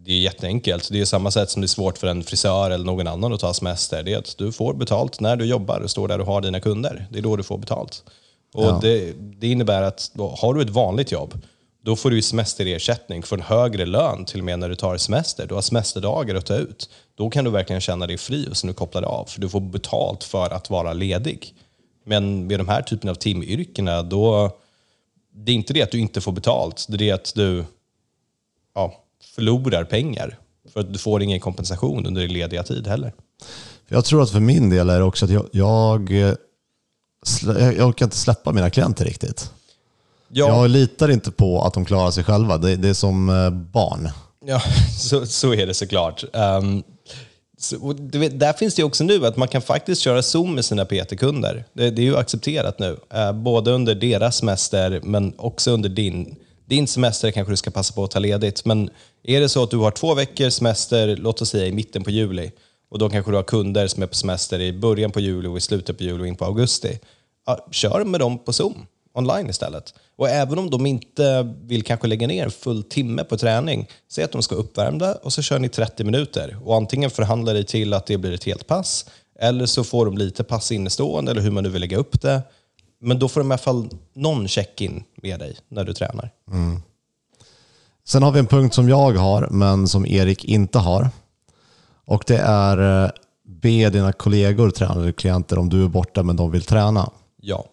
Det 0.05 0.11
är 0.11 0.19
jätteenkelt. 0.19 0.89
Det 0.91 1.01
är 1.01 1.05
samma 1.05 1.31
sätt 1.31 1.49
som 1.49 1.61
det 1.61 1.65
är 1.65 1.67
svårt 1.67 1.97
för 1.97 2.07
en 2.07 2.23
frisör 2.23 2.71
eller 2.71 2.85
någon 2.85 3.07
annan 3.07 3.33
att 3.33 3.39
ta 3.39 3.53
semester. 3.53 4.03
Det 4.03 4.13
är 4.13 4.17
att 4.17 4.37
du 4.37 4.51
får 4.51 4.73
betalt 4.73 5.19
när 5.19 5.35
du 5.35 5.45
jobbar 5.45 5.79
och 5.79 5.91
står 5.91 6.07
där 6.07 6.19
och 6.19 6.25
har 6.25 6.41
dina 6.41 6.59
kunder. 6.59 7.07
Det 7.11 7.17
är 7.19 7.23
då 7.23 7.35
du 7.35 7.43
får 7.43 7.57
betalt. 7.57 8.03
Och 8.53 8.63
Ja. 8.63 8.79
det, 8.81 9.13
det 9.17 9.47
innebär 9.47 9.81
att 9.81 10.11
har 10.37 10.53
du 10.53 10.61
ett 10.61 10.69
vanligt 10.69 11.11
jobb, 11.11 11.41
då 11.83 11.95
får 11.95 12.09
du 12.09 12.21
semesterersättning 12.21 13.23
för 13.23 13.35
en 13.35 13.41
högre 13.41 13.85
lön 13.85 14.25
till 14.25 14.39
och 14.39 14.45
med 14.45 14.59
när 14.59 14.69
du 14.69 14.75
tar 14.75 14.97
semester. 14.97 15.47
Du 15.47 15.53
har 15.53 15.61
semesterdagar 15.61 16.35
att 16.35 16.45
ta 16.45 16.55
ut. 16.55 16.89
Då 17.15 17.29
kan 17.29 17.45
du 17.45 17.51
verkligen 17.51 17.81
känna 17.81 18.07
dig 18.07 18.17
fri 18.17 18.47
och 18.51 18.57
så 18.57 18.67
nu 18.67 18.73
kopplar 18.73 19.01
du 19.01 19.07
av. 19.07 19.25
För 19.25 19.41
du 19.41 19.49
får 19.49 19.59
betalt 19.59 20.23
för 20.23 20.49
att 20.49 20.69
vara 20.69 20.93
ledig. 20.93 21.53
Men 22.05 22.47
med 22.47 22.59
de 22.59 22.67
här 22.67 22.81
typen 22.81 23.09
av 23.09 23.15
timyrkena, 23.15 24.03
då 24.03 24.51
det 25.35 25.51
är 25.51 25.55
inte 25.55 25.73
det 25.73 25.81
att 25.81 25.91
du 25.91 25.99
inte 25.99 26.21
får 26.21 26.31
betalt. 26.31 26.85
Det 26.89 26.95
är 26.95 26.97
det 26.97 27.11
att 27.11 27.33
du 27.35 27.65
ja, 28.75 29.02
förlorar 29.35 29.83
pengar. 29.83 30.39
För 30.73 30.79
att 30.79 30.93
du 30.93 30.99
får 30.99 31.21
ingen 31.23 31.39
kompensation 31.39 32.05
under 32.05 32.21
din 32.21 32.33
lediga 32.33 32.63
tid 32.63 32.87
heller. 32.87 33.13
Jag 33.87 34.05
tror 34.05 34.23
att 34.23 34.31
för 34.31 34.39
min 34.39 34.69
del 34.69 34.89
är 34.89 34.99
det 34.99 35.05
också 35.05 35.25
att 35.25 35.31
jag, 35.31 35.49
jag, 35.51 36.11
eh, 36.11 36.35
jag 37.77 37.87
orkar 37.87 38.05
inte 38.05 38.17
släppa 38.17 38.51
mina 38.51 38.69
klienter 38.69 39.05
riktigt. 39.05 39.51
Ja, 40.35 40.47
Jag 40.47 40.69
litar 40.69 41.11
inte 41.11 41.31
på 41.31 41.61
att 41.61 41.73
de 41.73 41.85
klarar 41.85 42.11
sig 42.11 42.23
själva. 42.23 42.57
Det, 42.57 42.75
det 42.75 42.89
är 42.89 42.93
som 42.93 43.29
eh, 43.29 43.49
barn. 43.49 44.09
ja 44.45 44.61
så, 44.99 45.25
så 45.25 45.53
är 45.53 45.67
det 45.67 45.73
såklart. 45.73 46.23
Um, 46.33 46.83
så, 47.57 47.93
vet, 48.13 48.39
där 48.39 48.53
finns 48.53 48.75
det 48.75 48.83
också 48.83 49.03
nu 49.03 49.25
att 49.25 49.37
man 49.37 49.47
kan 49.47 49.61
faktiskt 49.61 50.01
köra 50.01 50.21
Zoom 50.21 50.55
med 50.55 50.65
sina 50.65 50.85
PT-kunder. 50.85 51.65
Det, 51.73 51.89
det 51.89 52.01
är 52.01 52.03
ju 52.03 52.17
accepterat 52.17 52.79
nu. 52.79 52.97
Eh, 53.13 53.31
både 53.31 53.71
under 53.71 53.95
deras 53.95 54.37
semester 54.37 55.01
men 55.03 55.33
också 55.37 55.71
under 55.71 55.89
din. 55.89 56.35
Din 56.73 56.87
semester 56.87 57.31
kanske 57.31 57.53
du 57.53 57.57
ska 57.57 57.71
passa 57.71 57.93
på 57.93 58.03
att 58.03 58.11
ta 58.11 58.19
ledigt. 58.19 58.65
Men 58.65 58.89
är 59.23 59.39
det 59.39 59.49
så 59.49 59.63
att 59.63 59.71
du 59.71 59.77
har 59.77 59.91
två 59.91 60.13
veckors 60.13 60.53
semester, 60.53 61.15
låt 61.15 61.41
oss 61.41 61.49
säga 61.49 61.67
i 61.67 61.71
mitten 61.71 62.03
på 62.03 62.11
juli, 62.11 62.51
och 62.89 62.99
då 62.99 63.09
kanske 63.09 63.31
du 63.31 63.35
har 63.35 63.43
kunder 63.43 63.87
som 63.87 64.03
är 64.03 64.07
på 64.07 64.15
semester 64.15 64.59
i 64.59 64.73
början 64.73 65.11
på 65.11 65.19
juli 65.19 65.47
och 65.47 65.57
i 65.57 65.61
slutet 65.61 65.97
på 65.97 66.03
juli 66.03 66.23
och 66.23 66.27
in 66.27 66.35
på 66.35 66.45
augusti. 66.45 66.99
Ja, 67.45 67.67
kör 67.71 68.05
med 68.05 68.19
dem 68.19 68.39
på 68.39 68.53
Zoom 68.53 68.85
online 69.13 69.49
istället. 69.49 69.93
Och 70.15 70.29
även 70.29 70.59
om 70.59 70.69
de 70.69 70.85
inte 70.85 71.53
vill 71.61 71.83
kanske 71.83 72.07
lägga 72.07 72.27
ner 72.27 72.43
en 72.43 72.51
full 72.51 72.83
timme 72.83 73.23
på 73.23 73.37
träning, 73.37 73.89
säg 74.11 74.23
att 74.23 74.31
de 74.31 74.43
ska 74.43 74.55
uppvärmda 74.55 75.15
och 75.15 75.33
så 75.33 75.41
kör 75.41 75.59
ni 75.59 75.69
30 75.69 76.03
minuter. 76.03 76.57
Och 76.63 76.75
antingen 76.75 77.09
förhandlar 77.09 77.53
ni 77.53 77.63
till 77.63 77.93
att 77.93 78.05
det 78.05 78.17
blir 78.17 78.31
ett 78.31 78.43
helt 78.43 78.67
pass, 78.67 79.05
eller 79.39 79.65
så 79.65 79.83
får 79.83 80.05
de 80.05 80.17
lite 80.17 80.43
pass 80.43 80.71
innestående, 80.71 81.31
eller 81.31 81.41
hur 81.41 81.51
man 81.51 81.63
nu 81.63 81.69
vill 81.69 81.81
lägga 81.81 81.97
upp 81.97 82.21
det. 82.21 82.41
Men 83.03 83.19
då 83.19 83.27
får 83.27 83.41
de 83.41 83.51
i 83.51 83.53
alla 83.53 83.57
fall 83.57 83.89
någon 84.13 84.47
check-in 84.47 85.03
med 85.15 85.39
dig 85.39 85.57
när 85.69 85.83
du 85.83 85.93
tränar. 85.93 86.31
Sen 88.05 88.23
har 88.23 88.31
vi 88.31 88.39
en 88.39 88.45
punkt 88.45 88.73
som 88.73 88.89
jag 88.89 89.11
har, 89.11 89.47
men 89.51 89.87
som 89.87 90.05
Erik 90.05 90.45
inte 90.45 90.79
har. 90.79 91.09
Och 92.05 92.23
det 92.27 92.37
är 92.37 93.03
eh, 93.05 93.11
be 93.45 93.89
dina 93.89 94.13
kollegor 94.13 94.69
träna 94.69 94.93
eller 94.93 95.11
klienter 95.11 95.59
om 95.59 95.69
du 95.69 95.83
är 95.83 95.87
borta 95.87 96.23
men 96.23 96.35
de 96.35 96.51
vill 96.51 96.63
träna. 96.63 97.09
Ja. 97.41 97.65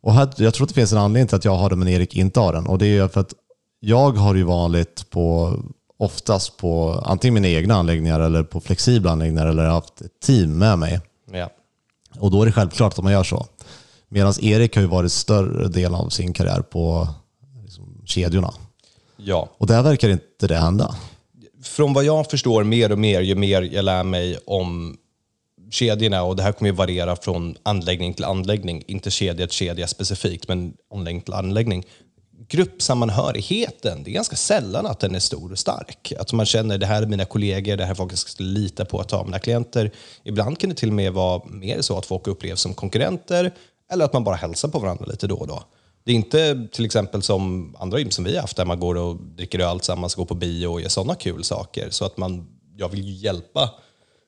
Och 0.00 0.14
här, 0.14 0.28
jag 0.36 0.54
tror 0.54 0.64
att 0.64 0.68
det 0.68 0.74
finns 0.74 0.92
en 0.92 0.98
anledning 0.98 1.28
till 1.28 1.36
att 1.36 1.44
jag 1.44 1.56
har 1.56 1.70
det 1.70 1.76
men 1.76 1.88
Erik 1.88 2.16
inte 2.16 2.40
har 2.40 2.52
den. 2.52 2.66
Och 2.66 2.78
det 2.78 2.86
är 2.86 3.08
för 3.08 3.20
att 3.20 3.34
jag 3.80 4.10
har 4.10 4.34
ju 4.34 4.42
vanligt 4.42 5.10
på, 5.10 5.54
oftast 5.98 6.56
på 6.56 7.02
antingen 7.06 7.34
mina 7.34 7.48
egna 7.48 7.74
anläggningar 7.74 8.20
eller 8.20 8.42
på 8.42 8.60
flexibla 8.60 9.10
anläggningar 9.10 9.46
eller 9.46 9.64
haft 9.64 10.00
ett 10.00 10.20
team 10.20 10.58
med 10.58 10.78
mig. 10.78 11.00
ja. 11.32 11.50
Och 12.18 12.30
då 12.30 12.42
är 12.42 12.46
det 12.46 12.52
självklart 12.52 12.98
att 12.98 13.04
man 13.04 13.12
gör 13.12 13.24
så. 13.24 13.46
Medan 14.08 14.34
Erik 14.42 14.74
har 14.74 14.82
ju 14.82 14.88
varit 14.88 15.12
större 15.12 15.68
del 15.68 15.94
av 15.94 16.08
sin 16.08 16.32
karriär 16.32 16.60
på 16.60 17.08
liksom, 17.62 18.02
kedjorna. 18.04 18.54
Ja. 19.16 19.48
Och 19.58 19.66
där 19.66 19.82
verkar 19.82 20.08
inte 20.08 20.46
det 20.46 20.56
hända. 20.56 20.96
från 21.62 21.92
vad 21.92 22.04
jag 22.04 22.30
förstår 22.30 22.64
mer 22.64 22.92
och 22.92 22.98
mer, 22.98 23.20
ju 23.20 23.34
mer 23.34 23.62
jag 23.62 23.84
lär 23.84 24.04
mig 24.04 24.38
om 24.46 24.96
kedjorna, 25.70 26.22
och 26.22 26.36
det 26.36 26.42
här 26.42 26.52
kommer 26.52 26.70
ju 26.70 26.76
variera 26.76 27.16
från 27.16 27.56
anläggning 27.62 28.14
till 28.14 28.24
anläggning, 28.24 28.82
inte 28.86 29.10
kedja 29.10 29.46
till 29.46 29.56
kedja 29.56 29.86
specifikt, 29.86 30.48
men 30.48 30.74
anläggning 30.94 31.22
till 31.22 31.34
anläggning. 31.34 31.84
Gruppsammanhörigheten, 32.48 34.02
det 34.02 34.10
är 34.10 34.12
ganska 34.12 34.36
sällan 34.36 34.86
att 34.86 35.00
den 35.00 35.14
är 35.14 35.18
stor 35.18 35.52
och 35.52 35.58
stark. 35.58 36.12
Att 36.18 36.32
man 36.32 36.46
känner 36.46 36.78
det 36.78 36.86
här 36.86 37.02
är 37.02 37.06
mina 37.06 37.24
kollegor, 37.24 37.76
det 37.76 37.84
här 37.84 37.90
är 37.90 37.94
folk 37.94 38.12
jag 38.12 38.18
ska 38.18 38.42
lita 38.42 38.84
på 38.84 39.00
att 39.00 39.08
ta 39.08 39.24
mina 39.24 39.38
klienter. 39.38 39.90
Ibland 40.24 40.58
kan 40.58 40.70
det 40.70 40.76
till 40.76 40.88
och 40.88 40.94
med 40.94 41.12
vara 41.12 41.42
mer 41.46 41.80
så 41.80 41.98
att 41.98 42.06
folk 42.06 42.26
upplevs 42.26 42.60
som 42.60 42.74
konkurrenter 42.74 43.52
eller 43.92 44.04
att 44.04 44.12
man 44.12 44.24
bara 44.24 44.36
hälsar 44.36 44.68
på 44.68 44.78
varandra 44.78 45.04
lite 45.04 45.26
då 45.26 45.36
och 45.36 45.46
då. 45.46 45.62
Det 46.04 46.12
är 46.12 46.16
inte 46.16 46.68
till 46.72 46.84
exempel 46.84 47.22
som 47.22 47.74
andra 47.78 47.98
gym 47.98 48.10
som 48.10 48.24
vi 48.24 48.34
har 48.34 48.40
haft 48.40 48.56
där 48.56 48.64
man 48.64 48.80
går 48.80 48.94
och 48.94 49.16
dricker 49.16 49.58
öl 49.58 49.78
tillsammans, 49.78 50.14
går 50.14 50.24
på 50.24 50.34
bio 50.34 50.66
och 50.66 50.80
gör 50.80 50.88
sådana 50.88 51.14
kul 51.14 51.44
saker. 51.44 51.90
Så 51.90 52.04
att 52.04 52.16
man, 52.16 52.46
jag 52.76 52.88
vill 52.88 53.04
ju 53.04 53.12
hjälpa 53.12 53.70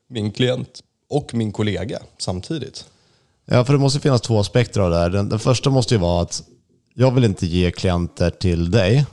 min 0.09 0.33
klient 0.33 0.81
och 1.11 1.35
min 1.35 1.53
kollega 1.53 1.99
samtidigt. 2.19 2.87
Ja, 3.45 3.65
för 3.65 3.73
det 3.73 3.79
måste 3.79 4.00
finnas 4.00 4.21
två 4.21 4.41
aspekter 4.41 4.81
av 4.81 4.91
det 4.91 4.97
här. 4.97 5.11
Den, 5.11 5.29
den 5.29 5.38
första 5.38 5.71
måste 5.71 5.95
ju 5.95 6.00
vara 6.00 6.23
att 6.23 6.43
jag 6.95 7.11
vill 7.11 7.25
inte 7.25 7.47
ge 7.47 7.71
klienter 7.71 8.31
till 8.31 8.71
dig. 8.71 9.07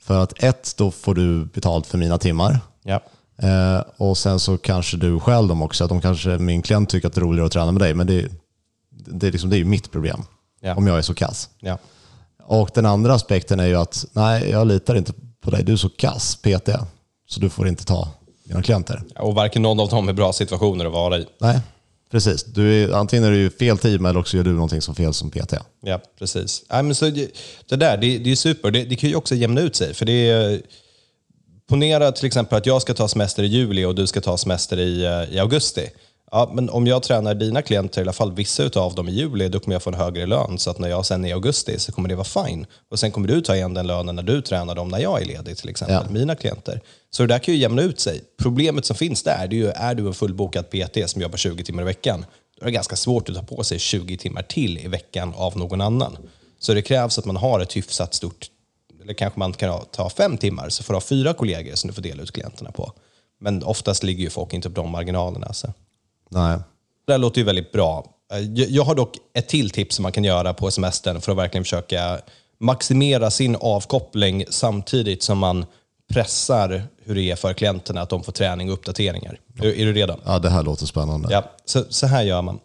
För 0.00 0.22
att 0.22 0.42
ett, 0.42 0.74
då 0.76 0.90
får 0.90 1.14
du 1.14 1.44
betalt 1.44 1.86
för 1.86 1.98
mina 1.98 2.18
timmar. 2.18 2.60
Ja. 2.82 3.02
Eh, 3.42 3.84
och 3.96 4.18
sen 4.18 4.40
så 4.40 4.58
kanske 4.58 4.96
du 4.96 5.20
själv 5.20 5.48
dem 5.48 5.62
också. 5.62 5.84
Att 5.84 5.90
de 5.90 6.00
kanske, 6.00 6.38
min 6.38 6.62
klient 6.62 6.88
tycker 6.88 7.08
att 7.08 7.14
det 7.14 7.18
är 7.18 7.22
roligare 7.22 7.46
att 7.46 7.52
träna 7.52 7.72
med 7.72 7.82
dig. 7.82 7.94
Men 7.94 8.06
det, 8.06 8.28
det, 9.06 9.26
är 9.26 9.32
liksom, 9.32 9.50
det 9.50 9.56
är 9.56 9.58
ju 9.58 9.64
mitt 9.64 9.90
problem. 9.90 10.24
Ja. 10.60 10.74
Om 10.74 10.86
jag 10.86 10.98
är 10.98 11.02
så 11.02 11.14
kass. 11.14 11.50
Ja. 11.60 11.78
Och 12.44 12.70
den 12.74 12.86
andra 12.86 13.14
aspekten 13.14 13.60
är 13.60 13.66
ju 13.66 13.76
att 13.76 14.04
nej, 14.12 14.50
jag 14.50 14.66
litar 14.66 14.94
inte 14.94 15.12
på 15.40 15.50
dig. 15.50 15.64
Du 15.64 15.72
är 15.72 15.76
så 15.76 15.88
kass 15.88 16.36
PT. 16.36 16.68
Så 17.28 17.40
du 17.40 17.50
får 17.50 17.68
inte 17.68 17.84
ta 17.84 18.08
mina 18.44 18.62
klienter. 18.62 19.02
Och 19.18 19.34
varken 19.34 19.62
någon 19.62 19.80
av 19.80 19.88
dem 19.88 20.08
är 20.08 20.12
bra 20.12 20.32
situationer 20.32 20.84
att 20.84 20.92
vara 20.92 21.18
i. 21.18 21.26
Nej, 21.40 21.60
precis. 22.10 22.44
Du 22.44 22.84
är, 22.84 22.92
antingen 22.92 23.24
är 23.24 23.30
du 23.30 23.50
fel 23.50 23.78
team 23.78 24.06
eller 24.06 24.20
också 24.20 24.36
gör 24.36 24.44
du 24.44 24.52
någonting 24.52 24.82
som 24.82 24.94
fel 24.94 25.14
som 25.14 25.30
PT. 25.30 25.54
Ja, 25.82 26.00
precis. 26.18 26.64
Nej, 26.70 26.82
men 26.82 26.94
så, 26.94 27.04
det 27.04 27.28
det 27.68 27.76
där, 27.76 27.96
det, 27.96 28.18
det 28.18 28.30
är 28.30 28.36
super. 28.36 28.70
Det, 28.70 28.84
det 28.84 28.96
kan 28.96 29.10
ju 29.10 29.16
också 29.16 29.34
jämna 29.34 29.60
ut 29.60 29.76
sig. 29.76 29.94
För 29.94 30.06
det 30.06 30.30
är, 30.30 30.62
ponera 31.68 32.12
till 32.12 32.26
exempel 32.26 32.58
att 32.58 32.66
jag 32.66 32.82
ska 32.82 32.94
ta 32.94 33.08
semester 33.08 33.42
i 33.42 33.46
juli 33.46 33.84
och 33.84 33.94
du 33.94 34.06
ska 34.06 34.20
ta 34.20 34.38
semester 34.38 34.78
i, 34.78 35.04
eh, 35.04 35.34
i 35.34 35.38
augusti. 35.38 35.88
Ja, 36.34 36.50
men 36.54 36.70
om 36.70 36.86
jag 36.86 37.02
tränar 37.02 37.34
dina 37.34 37.62
klienter, 37.62 38.00
i 38.00 38.04
alla 38.04 38.12
fall 38.12 38.32
vissa 38.32 38.70
av 38.80 38.94
dem 38.94 39.08
i 39.08 39.12
juli, 39.12 39.48
då 39.48 39.60
kommer 39.60 39.74
jag 39.74 39.82
få 39.82 39.90
en 39.90 39.96
högre 39.96 40.26
lön. 40.26 40.58
Så 40.58 40.70
att 40.70 40.78
när 40.78 40.88
jag 40.88 41.06
sen 41.06 41.24
är 41.24 41.28
i 41.28 41.32
augusti 41.32 41.78
så 41.78 41.92
kommer 41.92 42.08
det 42.08 42.14
vara 42.14 42.46
fine. 42.46 42.66
Och 42.90 42.98
sen 42.98 43.10
kommer 43.10 43.28
du 43.28 43.40
ta 43.40 43.56
igen 43.56 43.74
den 43.74 43.86
lönen 43.86 44.16
när 44.16 44.22
du 44.22 44.42
tränar 44.42 44.74
dem 44.74 44.88
när 44.88 44.98
jag 44.98 45.22
är 45.22 45.24
ledig, 45.26 45.56
till 45.56 45.68
exempel, 45.68 45.96
Ja. 46.06 46.12
mina 46.12 46.34
klienter. 46.34 46.80
Så 47.10 47.22
det 47.22 47.26
där 47.26 47.38
kan 47.38 47.54
ju 47.54 47.60
jämna 47.60 47.82
ut 47.82 48.00
sig. 48.00 48.24
Problemet 48.42 48.84
som 48.84 48.96
finns 48.96 49.22
där, 49.22 49.46
det 49.48 49.56
är 49.56 49.58
ju, 49.58 49.68
är 49.68 49.94
du 49.94 50.06
en 50.06 50.14
fullbokad 50.14 50.70
PT 50.70 51.10
som 51.10 51.22
jobbar 51.22 51.36
20 51.36 51.64
timmar 51.64 51.82
i 51.82 51.84
veckan, 51.84 52.24
då 52.56 52.62
är 52.62 52.66
det 52.66 52.72
ganska 52.72 52.96
svårt 52.96 53.28
att 53.28 53.34
ta 53.34 53.42
på 53.42 53.64
sig 53.64 53.78
20 53.78 54.16
timmar 54.16 54.42
till 54.42 54.78
i 54.78 54.88
veckan 54.88 55.32
av 55.36 55.56
någon 55.58 55.80
annan. 55.80 56.16
Så 56.58 56.74
det 56.74 56.82
krävs 56.82 57.18
att 57.18 57.24
man 57.24 57.36
har 57.36 57.60
ett 57.60 57.76
hyfsat 57.76 58.14
stort, 58.14 58.46
eller 59.02 59.14
kanske 59.14 59.38
man 59.38 59.52
kan 59.52 59.80
ta 59.90 60.10
fem 60.10 60.38
timmar, 60.38 60.68
så 60.68 60.82
får 60.82 60.92
du 60.92 60.96
ha 60.96 61.00
fyra 61.00 61.34
kollegor 61.34 61.74
som 61.74 61.88
du 61.88 61.94
får 61.94 62.02
dela 62.02 62.22
ut 62.22 62.32
klienterna 62.32 62.70
på. 62.70 62.92
Men 63.40 63.62
oftast 63.62 64.02
ligger 64.02 64.24
ju 64.24 64.30
folk 64.30 64.52
inte 64.52 64.70
på 64.70 64.80
de 64.82 64.90
marginalerna. 64.90 65.52
Så. 65.52 65.72
Nej. 66.32 66.58
Det 67.06 67.12
här 67.12 67.18
låter 67.18 67.38
ju 67.38 67.44
väldigt 67.44 67.72
bra. 67.72 68.06
Eh, 68.32 68.38
Jag 68.54 68.84
har 68.84 68.94
dock 68.94 69.16
ett 69.34 69.48
till 69.48 69.70
tips 69.70 69.96
som 69.96 70.02
man 70.02 70.12
kan 70.12 70.24
göra 70.24 70.54
på 70.54 70.70
semestern 70.70 71.20
för 71.20 71.32
att 71.32 71.38
verkligen 71.38 71.64
försöka 71.64 72.20
maximera 72.60 73.30
sin 73.30 73.56
avkoppling 73.60 74.44
samtidigt 74.50 75.22
som 75.22 75.38
man 75.38 75.66
pressar 76.12 76.82
hur 77.04 77.14
det 77.14 77.30
är 77.30 77.36
för 77.36 77.52
klienterna 77.52 78.00
att 78.02 78.08
de 78.08 78.22
får 78.22 78.32
träning 78.32 78.68
och 78.68 78.74
uppdateringar. 78.74 79.40
Är, 79.58 79.66
är 79.66 79.86
du 79.86 79.92
redo? 79.92 80.16
Ja, 80.24 80.38
det 80.38 80.50
här 80.50 80.62
låter 80.62 80.86
spännande. 80.86 81.28
Ja, 81.30 81.44
så, 81.64 81.84
så 81.88 82.06
här 82.06 82.22
gör 82.22 82.42
man. 82.42 82.58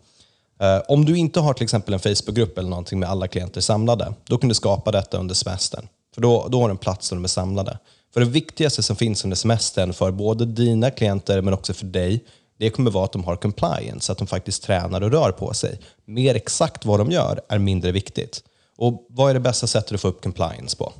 Eh, 0.60 0.82
om 0.88 1.06
du 1.06 1.18
inte 1.18 1.40
har 1.40 1.54
till 1.54 1.64
exempel 1.64 1.94
en 1.94 2.00
Facebookgrupp 2.00 2.58
eller 2.58 2.70
någonting 2.70 3.00
med 3.00 3.10
alla 3.10 3.28
klienter 3.28 3.62
samlade, 3.62 4.14
då 4.28 4.38
kan 4.38 4.50
du 4.50 4.56
skapa 4.56 4.92
detta 4.92 5.18
under 5.18 5.36
semestern. 5.36 5.88
För 6.16 6.22
då, 6.22 6.48
då 6.50 6.62
har 6.62 6.68
du 6.68 6.72
en 6.72 6.78
plats 6.78 7.10
där 7.10 7.16
de 7.16 7.24
är 7.24 7.28
samlade. 7.28 7.78
För 8.14 8.20
det 8.20 8.28
viktigaste 8.28 8.84
som 8.84 8.96
finns 8.96 9.24
under 9.24 9.38
semestern 9.38 9.94
för 9.94 10.12
både 10.12 10.46
dina 10.46 10.92
klienter 10.92 11.42
men 11.42 11.54
också 11.54 11.74
för 11.74 11.86
dig, 11.86 12.24
det 12.58 12.70
kommer 12.70 12.92
vara 12.92 13.06
att 13.06 13.12
de 13.12 13.24
har 13.24 13.36
compliance, 13.36 14.12
att 14.12 14.18
de 14.18 14.28
faktiskt 14.28 14.64
tränar 14.64 15.02
och 15.02 15.12
rör 15.12 15.32
på 15.32 15.54
sig. 15.54 15.80
Mer 16.06 16.36
exakt 16.36 16.86
vad 16.86 17.00
de 17.00 17.12
gör 17.12 17.42
är 17.50 17.60
mindre 17.60 17.92
viktigt. 17.92 18.44
Och 18.78 19.08
vad 19.10 19.30
är 19.30 19.34
det 19.34 19.40
bästa 19.40 19.68
sättet 19.68 19.92
att 19.92 20.02
få 20.02 20.08
upp 20.08 20.24
compliance 20.24 20.78
på? 20.78 20.94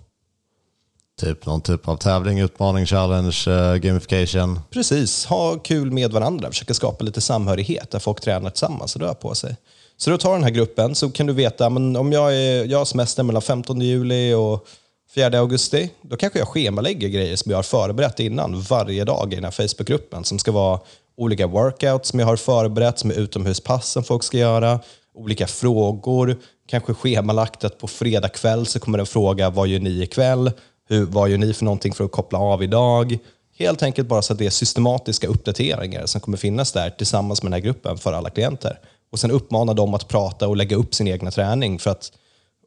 Typ 1.22 1.46
någon 1.46 1.62
typ 1.62 1.88
av 1.88 1.98
tävling, 1.98 2.40
utmaning, 2.40 2.86
challenge, 2.86 3.44
eh, 3.48 3.76
gamification. 3.76 4.60
Precis, 4.70 5.26
ha 5.26 5.60
kul 5.60 5.92
med 5.92 6.12
varandra, 6.12 6.50
försöka 6.50 6.74
skapa 6.74 7.04
lite 7.04 7.22
samhörighet 7.22 7.92
där 7.92 8.00
folk 8.00 8.22
tränar 8.22 8.50
tillsammans 8.50 8.96
och 8.96 9.02
rör 9.02 9.14
på 9.14 9.36
sig. 9.36 9.56
Så 9.98 10.10
då 10.10 10.18
tar 10.18 10.34
den 10.34 10.44
här 10.44 10.50
gruppen 10.50 10.96
så 10.96 11.10
kan 11.10 11.26
du 11.26 11.34
veta, 11.34 11.70
men 11.70 11.96
om 11.96 12.12
jag, 12.12 12.36
är, 12.36 12.66
jag 12.66 12.78
har 12.78 12.86
semester 12.86 13.24
mellan 13.24 13.42
15 13.42 13.82
juli 13.82 14.34
och 14.34 14.68
4 15.16 15.40
augusti, 15.40 15.90
då 16.02 16.18
kanske 16.18 16.40
jag 16.40 16.48
schemalägger 16.48 17.08
grejer 17.08 17.36
som 17.36 17.50
jag 17.50 17.58
har 17.58 17.64
förberett 17.64 18.20
innan 18.20 18.62
varje 18.62 19.06
dag 19.06 19.34
i 19.34 19.36
den 19.36 19.44
här 19.44 19.52
Facebookgruppen 19.52 20.24
som 20.24 20.40
ska 20.40 20.52
vara 20.52 20.80
olika 21.18 21.48
workouts 21.48 22.10
som 22.10 22.20
jag 22.20 22.28
har 22.28 22.36
förberett, 22.36 23.00
som 23.00 23.10
är 23.12 23.16
utomhuspass 23.16 23.88
som 23.88 24.04
folk 24.04 24.24
ska 24.24 24.38
göra, 24.38 24.80
olika 25.16 25.48
frågor, 25.48 26.38
kanske 26.68 26.94
schemalagt 26.94 27.64
att 27.64 27.78
på 27.78 27.88
fredag 27.88 28.30
kväll 28.30 28.66
så 28.66 28.80
kommer 28.80 29.00
en 29.00 29.06
fråga, 29.06 29.50
vad 29.50 29.68
gör 29.68 29.80
ni 29.80 30.02
ikväll? 30.02 30.52
Hur, 30.90 31.06
vad 31.06 31.30
gör 31.30 31.38
ni 31.38 31.54
för 31.54 31.66
någonting 31.66 31.94
för 31.94 32.04
att 32.04 32.12
koppla 32.12 32.40
av 32.40 32.64
idag? 32.64 33.18
Helt 33.58 33.84
enkelt 33.84 34.08
bara 34.08 34.22
så 34.22 34.34
att 34.34 34.40
det 34.40 34.46
är 34.46 34.50
systematiska 34.50 35.28
uppdateringar 35.28 36.06
som 36.06 36.22
kommer 36.22 36.38
finnas 36.38 36.72
där 36.72 36.90
tillsammans 36.90 37.44
med 37.44 37.52
den 37.52 37.62
här 37.62 37.66
gruppen 37.66 37.98
för 37.98 38.14
alla 38.14 38.30
klienter. 38.30 38.80
Och 39.12 39.20
sen 39.20 39.32
uppmana 39.32 39.74
dem 39.74 39.94
att 39.94 40.08
prata 40.08 40.48
och 40.48 40.58
lägga 40.58 40.76
upp 40.76 40.96
sin 40.96 41.08
egna 41.08 41.32
träning. 41.32 41.80
För 41.80 41.92
att 41.92 42.12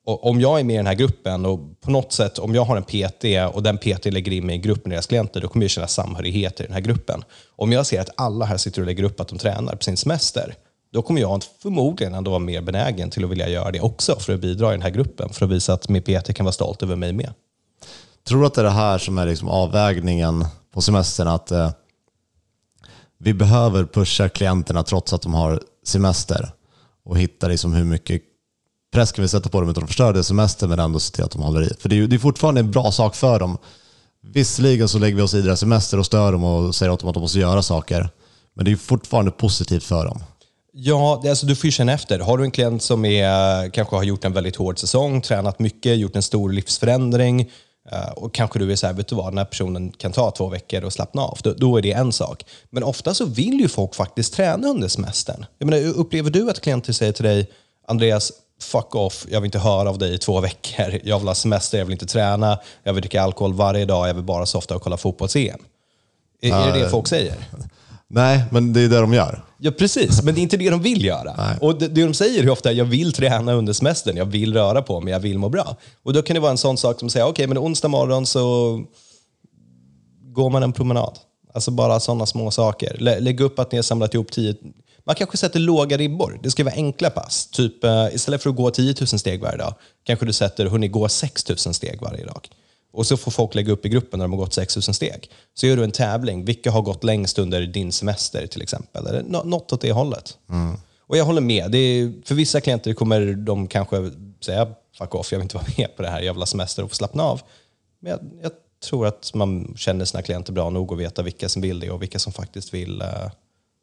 om 0.04 0.40
jag 0.40 0.60
är 0.60 0.64
med 0.64 0.74
i 0.74 0.76
den 0.76 0.86
här 0.86 0.94
gruppen 0.94 1.46
och 1.46 1.80
på 1.80 1.90
något 1.90 2.12
sätt, 2.12 2.38
om 2.38 2.54
jag 2.54 2.64
har 2.64 2.76
en 2.76 2.82
PT 2.82 3.54
och 3.54 3.62
den 3.62 3.78
PT 3.78 4.04
lägger 4.04 4.32
in 4.32 4.46
mig 4.46 4.56
i 4.56 4.58
gruppen 4.58 4.88
med 4.88 4.96
deras 4.96 5.06
klienter, 5.06 5.40
då 5.40 5.48
kommer 5.48 5.64
jag 5.64 5.70
känna 5.70 5.86
samhörighet 5.86 6.60
i 6.60 6.62
den 6.62 6.72
här 6.72 6.80
gruppen. 6.80 7.24
Om 7.56 7.72
jag 7.72 7.86
ser 7.86 8.00
att 8.00 8.10
alla 8.16 8.44
här 8.44 8.56
sitter 8.56 8.80
och 8.80 8.86
lägger 8.86 9.04
upp 9.04 9.20
att 9.20 9.28
de 9.28 9.38
tränar 9.38 9.76
på 9.76 9.84
sin 9.84 9.96
semester, 9.96 10.54
då 10.92 11.02
kommer 11.02 11.20
jag 11.20 11.42
förmodligen 11.62 12.14
ändå 12.14 12.30
vara 12.30 12.38
mer 12.38 12.60
benägen 12.60 13.10
till 13.10 13.24
att 13.24 13.30
vilja 13.30 13.48
göra 13.48 13.70
det 13.70 13.80
också 13.80 14.16
för 14.20 14.34
att 14.34 14.40
bidra 14.40 14.68
i 14.68 14.72
den 14.72 14.82
här 14.82 14.90
gruppen, 14.90 15.28
för 15.28 15.44
att 15.44 15.50
visa 15.50 15.72
att 15.72 15.88
min 15.88 16.02
PT 16.02 16.34
kan 16.34 16.44
vara 16.44 16.52
stolt 16.52 16.82
över 16.82 16.96
mig 16.96 17.12
med. 17.12 17.32
Tror 18.28 18.40
du 18.40 18.46
att 18.46 18.54
det 18.54 18.60
är 18.60 18.64
det 18.64 18.70
här 18.70 18.98
som 18.98 19.18
är 19.18 19.26
liksom 19.26 19.48
avvägningen 19.48 20.44
på 20.74 20.80
semestern? 20.80 21.28
Att 21.28 21.50
eh, 21.50 21.70
vi 23.18 23.34
behöver 23.34 23.84
pusha 23.84 24.28
klienterna 24.28 24.82
trots 24.82 25.12
att 25.12 25.22
de 25.22 25.34
har 25.34 25.62
semester 25.84 26.52
och 27.04 27.18
hitta 27.18 27.48
liksom 27.48 27.72
hur 27.72 27.84
mycket 27.84 28.22
press 28.92 29.12
kan 29.12 29.22
vi 29.22 29.28
sätta 29.28 29.48
på 29.48 29.60
dem 29.60 29.70
utan 29.70 29.82
att 29.82 29.88
förstöra 29.88 30.12
deras 30.12 30.26
semester 30.26 30.66
men 30.66 30.78
ändå 30.78 31.00
se 31.00 31.14
till 31.14 31.24
att 31.24 31.30
de 31.30 31.42
håller 31.42 31.62
i. 31.62 31.74
För 31.78 31.88
det 31.88 31.98
är, 31.98 32.06
det 32.06 32.16
är 32.16 32.18
fortfarande 32.18 32.60
en 32.60 32.70
bra 32.70 32.92
sak 32.92 33.16
för 33.16 33.38
dem. 33.38 33.58
Visserligen 34.22 34.88
så 34.88 34.98
lägger 34.98 35.16
vi 35.16 35.22
oss 35.22 35.34
i 35.34 35.42
deras 35.42 35.60
semester 35.60 35.98
och 35.98 36.06
stör 36.06 36.32
dem 36.32 36.44
och 36.44 36.74
säger 36.74 36.92
åt 36.92 37.00
dem 37.00 37.08
att 37.08 37.14
de 37.14 37.20
måste 37.20 37.38
göra 37.38 37.62
saker. 37.62 38.08
Men 38.54 38.64
det 38.64 38.72
är 38.72 38.76
fortfarande 38.76 39.30
positivt 39.30 39.84
för 39.84 40.04
dem. 40.04 40.22
Ja, 40.72 41.22
alltså 41.28 41.46
du 41.46 41.56
får 41.56 41.66
ju 41.66 41.70
känna 41.70 41.92
efter. 41.92 42.18
Har 42.18 42.38
du 42.38 42.44
en 42.44 42.50
klient 42.50 42.82
som 42.82 43.04
är, 43.04 43.70
kanske 43.70 43.96
har 43.96 44.02
gjort 44.02 44.24
en 44.24 44.32
väldigt 44.32 44.56
hård 44.56 44.78
säsong, 44.78 45.20
tränat 45.22 45.58
mycket, 45.58 45.98
gjort 45.98 46.16
en 46.16 46.22
stor 46.22 46.52
livsförändring 46.52 47.40
eh, 47.92 48.10
och 48.16 48.34
kanske 48.34 48.58
du 48.58 48.72
är 48.72 48.76
så 48.76 48.86
här, 48.86 48.94
vet 48.94 49.08
du 49.08 49.16
vad, 49.16 49.32
den 49.32 49.38
här 49.38 49.44
personen 49.44 49.92
kan 49.92 50.12
ta 50.12 50.30
två 50.30 50.48
veckor 50.48 50.84
och 50.84 50.92
slappna 50.92 51.22
av. 51.22 51.38
Då, 51.42 51.52
då 51.52 51.76
är 51.76 51.82
det 51.82 51.92
en 51.92 52.12
sak. 52.12 52.44
Men 52.70 52.82
ofta 52.82 53.14
så 53.14 53.24
vill 53.24 53.60
ju 53.60 53.68
folk 53.68 53.94
faktiskt 53.94 54.34
träna 54.34 54.68
under 54.68 54.88
semestern. 54.88 55.44
Jag 55.58 55.70
menar, 55.70 55.88
upplever 55.88 56.30
du 56.30 56.50
att 56.50 56.60
klienter 56.60 56.92
säger 56.92 57.12
till 57.12 57.24
dig, 57.24 57.50
Andreas, 57.88 58.32
fuck 58.60 58.94
off, 58.94 59.26
jag 59.30 59.40
vill 59.40 59.48
inte 59.48 59.58
höra 59.58 59.88
av 59.88 59.98
dig 59.98 60.14
i 60.14 60.18
två 60.18 60.40
veckor. 60.40 61.00
Jag 61.04 61.18
vill 61.18 61.28
ha 61.28 61.34
semester, 61.34 61.78
jag 61.78 61.84
vill 61.84 61.92
inte 61.92 62.06
träna, 62.06 62.58
jag 62.82 62.92
vill 62.92 63.02
dricka 63.02 63.22
alkohol 63.22 63.54
varje 63.54 63.84
dag, 63.84 64.08
jag 64.08 64.14
vill 64.14 64.24
bara 64.24 64.46
softa 64.46 64.76
och 64.76 64.82
kolla 64.82 64.96
fotbolls-EM. 64.96 65.60
Är, 66.42 66.52
är 66.52 66.72
det 66.72 66.84
det 66.84 66.90
folk 66.90 67.08
säger? 67.08 67.34
Nej, 68.08 68.44
men 68.50 68.72
det 68.72 68.80
är 68.80 68.88
det 68.88 69.00
de 69.00 69.14
gör. 69.14 69.44
Ja, 69.58 69.70
precis. 69.70 70.22
Men 70.22 70.34
det 70.34 70.40
är 70.40 70.42
inte 70.42 70.56
det 70.56 70.70
de 70.70 70.82
vill 70.82 71.04
göra. 71.04 71.34
Nej. 71.36 71.56
Och 71.60 71.78
det, 71.78 71.88
det 71.88 72.04
de 72.04 72.14
säger 72.14 72.44
är 72.44 72.50
ofta, 72.50 72.72
jag 72.72 72.84
vill 72.84 73.12
träna 73.12 73.52
under 73.52 73.72
semestern, 73.72 74.16
jag 74.16 74.24
vill 74.24 74.54
röra 74.54 74.82
på 74.82 75.00
mig, 75.00 75.12
jag 75.12 75.20
vill 75.20 75.38
må 75.38 75.48
bra. 75.48 75.76
Och 76.02 76.12
då 76.12 76.22
kan 76.22 76.34
det 76.34 76.40
vara 76.40 76.50
en 76.50 76.58
sån 76.58 76.76
sak 76.76 77.00
som 77.00 77.10
säger, 77.10 77.26
okej, 77.26 77.32
okay, 77.32 77.46
men 77.46 77.58
onsdag 77.58 77.88
morgon 77.88 78.26
så 78.26 78.78
går 80.22 80.50
man 80.50 80.62
en 80.62 80.72
promenad. 80.72 81.18
Alltså 81.54 81.70
bara 81.70 82.00
sådana 82.00 82.26
små 82.26 82.50
saker. 82.50 82.96
Lä, 82.98 83.20
lägg 83.20 83.40
upp 83.40 83.58
att 83.58 83.72
ni 83.72 83.78
har 83.78 83.82
samlat 83.82 84.14
ihop 84.14 84.32
tio... 84.32 84.54
Man 85.04 85.14
kanske 85.14 85.36
sätter 85.36 85.60
låga 85.60 85.96
ribbor. 85.96 86.40
Det 86.42 86.50
ska 86.50 86.64
vara 86.64 86.74
enkla 86.74 87.10
pass. 87.10 87.46
Typ 87.46 87.84
eh, 87.84 88.06
istället 88.12 88.42
för 88.42 88.50
att 88.50 88.56
gå 88.56 88.70
10 88.70 88.94
000 89.00 89.06
steg 89.06 89.40
varje 89.40 89.58
dag, 89.58 89.74
kanske 90.04 90.26
du 90.26 90.32
sätter, 90.32 90.66
hörni, 90.66 90.88
gå 90.88 91.08
6 91.08 91.48
000 91.48 91.58
steg 91.58 91.98
varje 92.00 92.24
dag. 92.24 92.48
Och 92.92 93.06
så 93.06 93.16
får 93.16 93.30
folk 93.30 93.54
lägga 93.54 93.72
upp 93.72 93.86
i 93.86 93.88
gruppen 93.88 94.18
när 94.18 94.24
de 94.24 94.32
har 94.32 94.38
gått 94.38 94.54
6000 94.54 94.94
steg. 94.94 95.30
Så 95.54 95.66
gör 95.66 95.76
du 95.76 95.84
en 95.84 95.90
tävling. 95.90 96.44
Vilka 96.44 96.70
har 96.70 96.82
gått 96.82 97.04
längst 97.04 97.38
under 97.38 97.62
din 97.62 97.92
semester 97.92 98.46
till 98.46 98.62
exempel? 98.62 99.06
Eller 99.06 99.22
något 99.22 99.72
åt 99.72 99.80
det 99.80 99.92
hållet. 99.92 100.38
Mm. 100.50 100.76
Och 101.06 101.16
jag 101.16 101.24
håller 101.24 101.40
med. 101.40 101.70
Det 101.70 101.78
är, 101.78 102.12
för 102.24 102.34
vissa 102.34 102.60
klienter 102.60 102.92
kommer 102.92 103.34
de 103.34 103.66
kanske 103.66 104.10
säga 104.40 104.74
fuck 104.98 105.14
off, 105.14 105.32
jag 105.32 105.38
vill 105.38 105.44
inte 105.44 105.56
vara 105.56 105.66
med 105.76 105.96
på 105.96 106.02
det 106.02 106.08
här 106.08 106.20
jävla 106.20 106.46
semester 106.46 106.82
och 106.82 106.90
få 106.90 106.94
slappna 106.94 107.22
av. 107.22 107.40
Men 108.00 108.10
jag, 108.10 108.20
jag 108.42 108.52
tror 108.84 109.06
att 109.06 109.34
man 109.34 109.74
känner 109.76 110.04
sina 110.04 110.22
klienter 110.22 110.52
bra 110.52 110.70
nog 110.70 110.92
och 110.92 111.00
veta 111.00 111.22
vilka 111.22 111.48
som 111.48 111.62
vill 111.62 111.80
det 111.80 111.90
och 111.90 112.02
vilka 112.02 112.18
som 112.18 112.32
faktiskt 112.32 112.74
vill, 112.74 113.02
uh, 113.02 113.30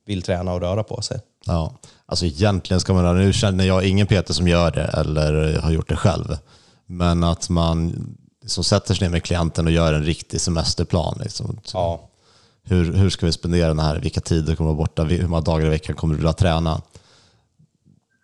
vill 0.07 0.21
träna 0.21 0.53
och 0.53 0.61
röra 0.61 0.83
på 0.83 1.01
sig. 1.01 1.19
Ja, 1.45 1.73
alltså 2.05 2.25
egentligen 2.25 2.79
ska 2.79 2.93
man, 2.93 3.17
nu 3.17 3.33
känner 3.33 3.65
jag 3.65 3.85
ingen 3.85 4.07
Peter 4.07 4.33
som 4.33 4.47
gör 4.47 4.71
det 4.71 4.83
eller 4.83 5.59
har 5.59 5.71
gjort 5.71 5.89
det 5.89 5.95
själv. 5.95 6.37
Men 6.85 7.23
att 7.23 7.49
man 7.49 8.07
som 8.45 8.63
sätter 8.63 8.93
sig 8.93 9.07
ner 9.07 9.11
med 9.11 9.23
klienten 9.23 9.65
och 9.65 9.71
gör 9.71 9.93
en 9.93 10.03
riktig 10.03 10.41
semesterplan. 10.41 11.17
Liksom. 11.23 11.59
Ja. 11.73 12.09
Hur, 12.63 12.93
hur 12.93 13.09
ska 13.09 13.25
vi 13.25 13.31
spendera 13.31 13.67
den 13.67 13.79
här? 13.79 13.99
Vilka 13.99 14.21
tider 14.21 14.55
kommer 14.55 14.67
vara 14.67 14.77
borta? 14.77 15.03
Hur 15.03 15.27
många 15.27 15.41
dagar 15.41 15.65
i 15.65 15.69
veckan 15.69 15.95
kommer 15.95 16.13
du 16.13 16.17
vilja 16.17 16.33
träna? 16.33 16.81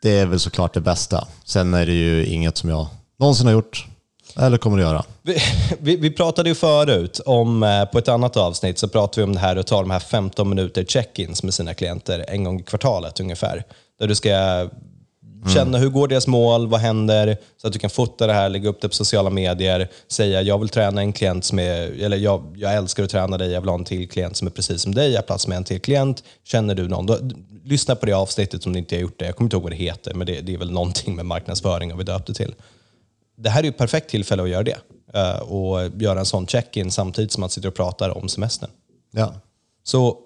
Det 0.01 0.19
är 0.19 0.25
väl 0.25 0.39
såklart 0.39 0.73
det 0.73 0.81
bästa. 0.81 1.27
Sen 1.43 1.73
är 1.73 1.85
det 1.85 1.93
ju 1.93 2.25
inget 2.25 2.57
som 2.57 2.69
jag 2.69 2.87
någonsin 3.19 3.45
har 3.45 3.53
gjort 3.53 3.87
eller 4.35 4.57
kommer 4.57 4.77
att 4.77 4.83
göra. 4.83 5.03
Vi, 5.21 5.37
vi, 5.79 5.95
vi 5.95 6.11
pratade 6.11 6.49
ju 6.49 6.55
förut 6.55 7.21
om, 7.25 7.63
eh, 7.63 7.85
på 7.85 7.97
ett 7.97 8.07
annat 8.07 8.37
avsnitt, 8.37 8.77
så 8.77 8.87
pratade 8.87 9.21
vi 9.21 9.23
om 9.23 9.33
det 9.33 9.39
här 9.39 9.55
att 9.55 9.67
ta 9.67 9.81
de 9.81 9.91
här 9.91 9.99
15 9.99 10.49
minuter 10.49 10.83
check-ins 10.83 11.43
med 11.43 11.53
sina 11.53 11.73
klienter 11.73 12.25
en 12.27 12.43
gång 12.43 12.59
i 12.59 12.63
kvartalet 12.63 13.19
ungefär. 13.19 13.63
Där 13.99 14.07
du 14.07 14.15
ska 14.15 14.69
Känna 15.53 15.77
hur 15.77 15.89
går 15.89 16.07
deras 16.07 16.27
mål, 16.27 16.67
vad 16.67 16.79
händer? 16.79 17.37
Så 17.61 17.67
att 17.67 17.73
du 17.73 17.79
kan 17.79 17.89
fota 17.89 18.27
det 18.27 18.33
här, 18.33 18.49
lägga 18.49 18.69
upp 18.69 18.81
det 18.81 18.87
på 18.89 18.95
sociala 18.95 19.29
medier, 19.29 19.89
säga 20.07 20.41
jag 20.41 20.59
vill 20.59 20.69
träna 20.69 21.01
en 21.01 21.13
klient 21.13 21.45
som 21.45 21.59
är, 21.59 22.03
eller 22.03 22.17
jag, 22.17 22.55
jag 22.57 22.73
älskar 22.73 23.03
att 23.03 23.09
träna 23.09 23.37
dig, 23.37 23.51
jag 23.51 23.61
vill 23.61 23.69
ha 23.69 23.77
en 23.77 23.85
till 23.85 24.09
klient 24.09 24.37
som 24.37 24.47
är 24.47 24.51
precis 24.51 24.81
som 24.81 24.95
dig, 24.95 25.11
jag 25.11 25.17
har 25.17 25.23
plats 25.23 25.47
med 25.47 25.57
en 25.57 25.63
till 25.63 25.81
klient. 25.81 26.23
Känner 26.43 26.75
du 26.75 26.87
någon? 26.87 27.05
Då, 27.05 27.17
lyssna 27.63 27.95
på 27.95 28.05
det 28.05 28.13
avsnittet 28.13 28.65
om 28.65 28.73
du 28.73 28.79
inte 28.79 28.95
har 28.95 29.01
gjort 29.01 29.19
det. 29.19 29.25
Jag 29.25 29.35
kommer 29.35 29.45
inte 29.45 29.55
ihåg 29.55 29.63
vad 29.63 29.71
det 29.71 29.75
heter, 29.75 30.13
men 30.13 30.27
det, 30.27 30.41
det 30.41 30.53
är 30.53 30.57
väl 30.57 30.71
någonting 30.71 31.15
med 31.15 31.25
marknadsföring 31.25 31.91
har 31.91 31.97
vi 31.97 32.03
döpt 32.03 32.27
det 32.27 32.33
till. 32.33 32.55
Det 33.43 33.49
här 33.49 33.59
är 33.59 33.63
ju 33.63 33.69
ett 33.69 33.77
perfekt 33.77 34.09
tillfälle 34.09 34.43
att 34.43 34.49
göra 34.49 34.63
det. 34.63 34.77
Uh, 35.15 35.41
och 35.41 36.01
göra 36.01 36.19
en 36.19 36.25
sån 36.25 36.47
check-in 36.47 36.91
samtidigt 36.91 37.31
som 37.31 37.41
man 37.41 37.49
sitter 37.49 37.67
och 37.67 37.75
pratar 37.75 38.17
om 38.17 38.29
semestern. 38.29 38.69
Ja. 39.11 39.33
Så 39.83 40.17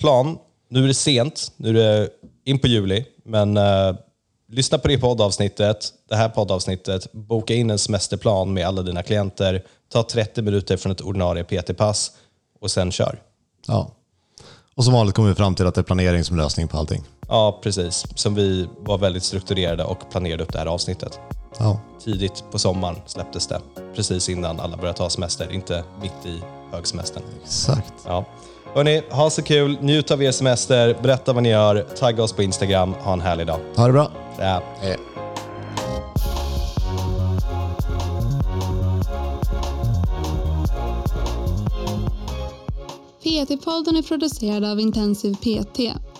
plan, 0.00 0.38
nu 0.68 0.84
är 0.84 0.88
det 0.88 0.94
sent, 0.94 1.52
nu 1.56 1.68
är 1.68 1.72
det 1.72 2.08
in 2.44 2.58
på 2.58 2.66
juli, 2.66 3.04
men 3.24 3.56
uh, 3.56 3.94
lyssna 4.48 4.78
på 4.78 4.88
det 4.88 4.98
poddavsnittet, 4.98 5.92
det 6.08 6.16
här 6.16 6.28
poddavsnittet, 6.28 7.12
boka 7.12 7.54
in 7.54 7.70
en 7.70 7.78
semesterplan 7.78 8.52
med 8.52 8.66
alla 8.66 8.82
dina 8.82 9.02
klienter, 9.02 9.64
ta 9.92 10.02
30 10.02 10.42
minuter 10.42 10.76
från 10.76 10.92
ett 10.92 11.00
ordinarie 11.00 11.44
PT-pass 11.44 12.12
och 12.60 12.70
sen 12.70 12.92
kör. 12.92 13.22
Ja. 13.66 13.90
Och 14.74 14.84
som 14.84 14.94
vanligt 14.94 15.14
kommer 15.14 15.28
vi 15.28 15.34
fram 15.34 15.54
till 15.54 15.66
att 15.66 15.74
det 15.74 15.80
är 15.80 15.82
planering 15.82 16.24
som 16.24 16.36
lösning 16.36 16.68
på 16.68 16.78
allting. 16.78 17.02
Ja, 17.28 17.60
precis. 17.62 18.04
Som 18.14 18.34
vi 18.34 18.68
var 18.78 18.98
väldigt 18.98 19.22
strukturerade 19.24 19.84
och 19.84 20.10
planerade 20.10 20.42
upp 20.42 20.52
det 20.52 20.58
här 20.58 20.66
avsnittet. 20.66 21.20
Ja. 21.58 21.80
Tidigt 22.04 22.44
på 22.50 22.58
sommaren 22.58 22.96
släpptes 23.06 23.46
det. 23.46 23.60
Precis 23.94 24.28
innan 24.28 24.60
alla 24.60 24.76
började 24.76 24.98
ta 24.98 25.10
semester, 25.10 25.52
inte 25.52 25.84
mitt 26.02 26.26
i 26.26 26.42
högsemestern. 26.72 27.22
Exakt. 27.42 27.94
Ja. 28.06 28.24
Hörni, 28.74 29.02
ha 29.10 29.30
så 29.30 29.42
kul, 29.42 29.78
njut 29.80 30.10
av 30.10 30.22
er 30.22 30.32
semester, 30.32 30.98
berätta 31.02 31.32
vad 31.32 31.42
ni 31.42 31.48
gör, 31.48 31.86
tagga 31.98 32.22
oss 32.22 32.32
på 32.32 32.42
Instagram, 32.42 32.94
ha 32.94 33.12
en 33.12 33.20
härlig 33.20 33.46
dag. 33.46 33.60
Ha 33.76 33.86
det 33.86 33.92
bra. 33.92 34.10
Ja. 34.38 34.62
Hej. 34.80 34.96
PT-podden 43.22 43.96
är 43.96 44.02
producerad 44.02 44.64
av 44.64 44.80
Intensiv 44.80 45.34
PT. 45.34 45.78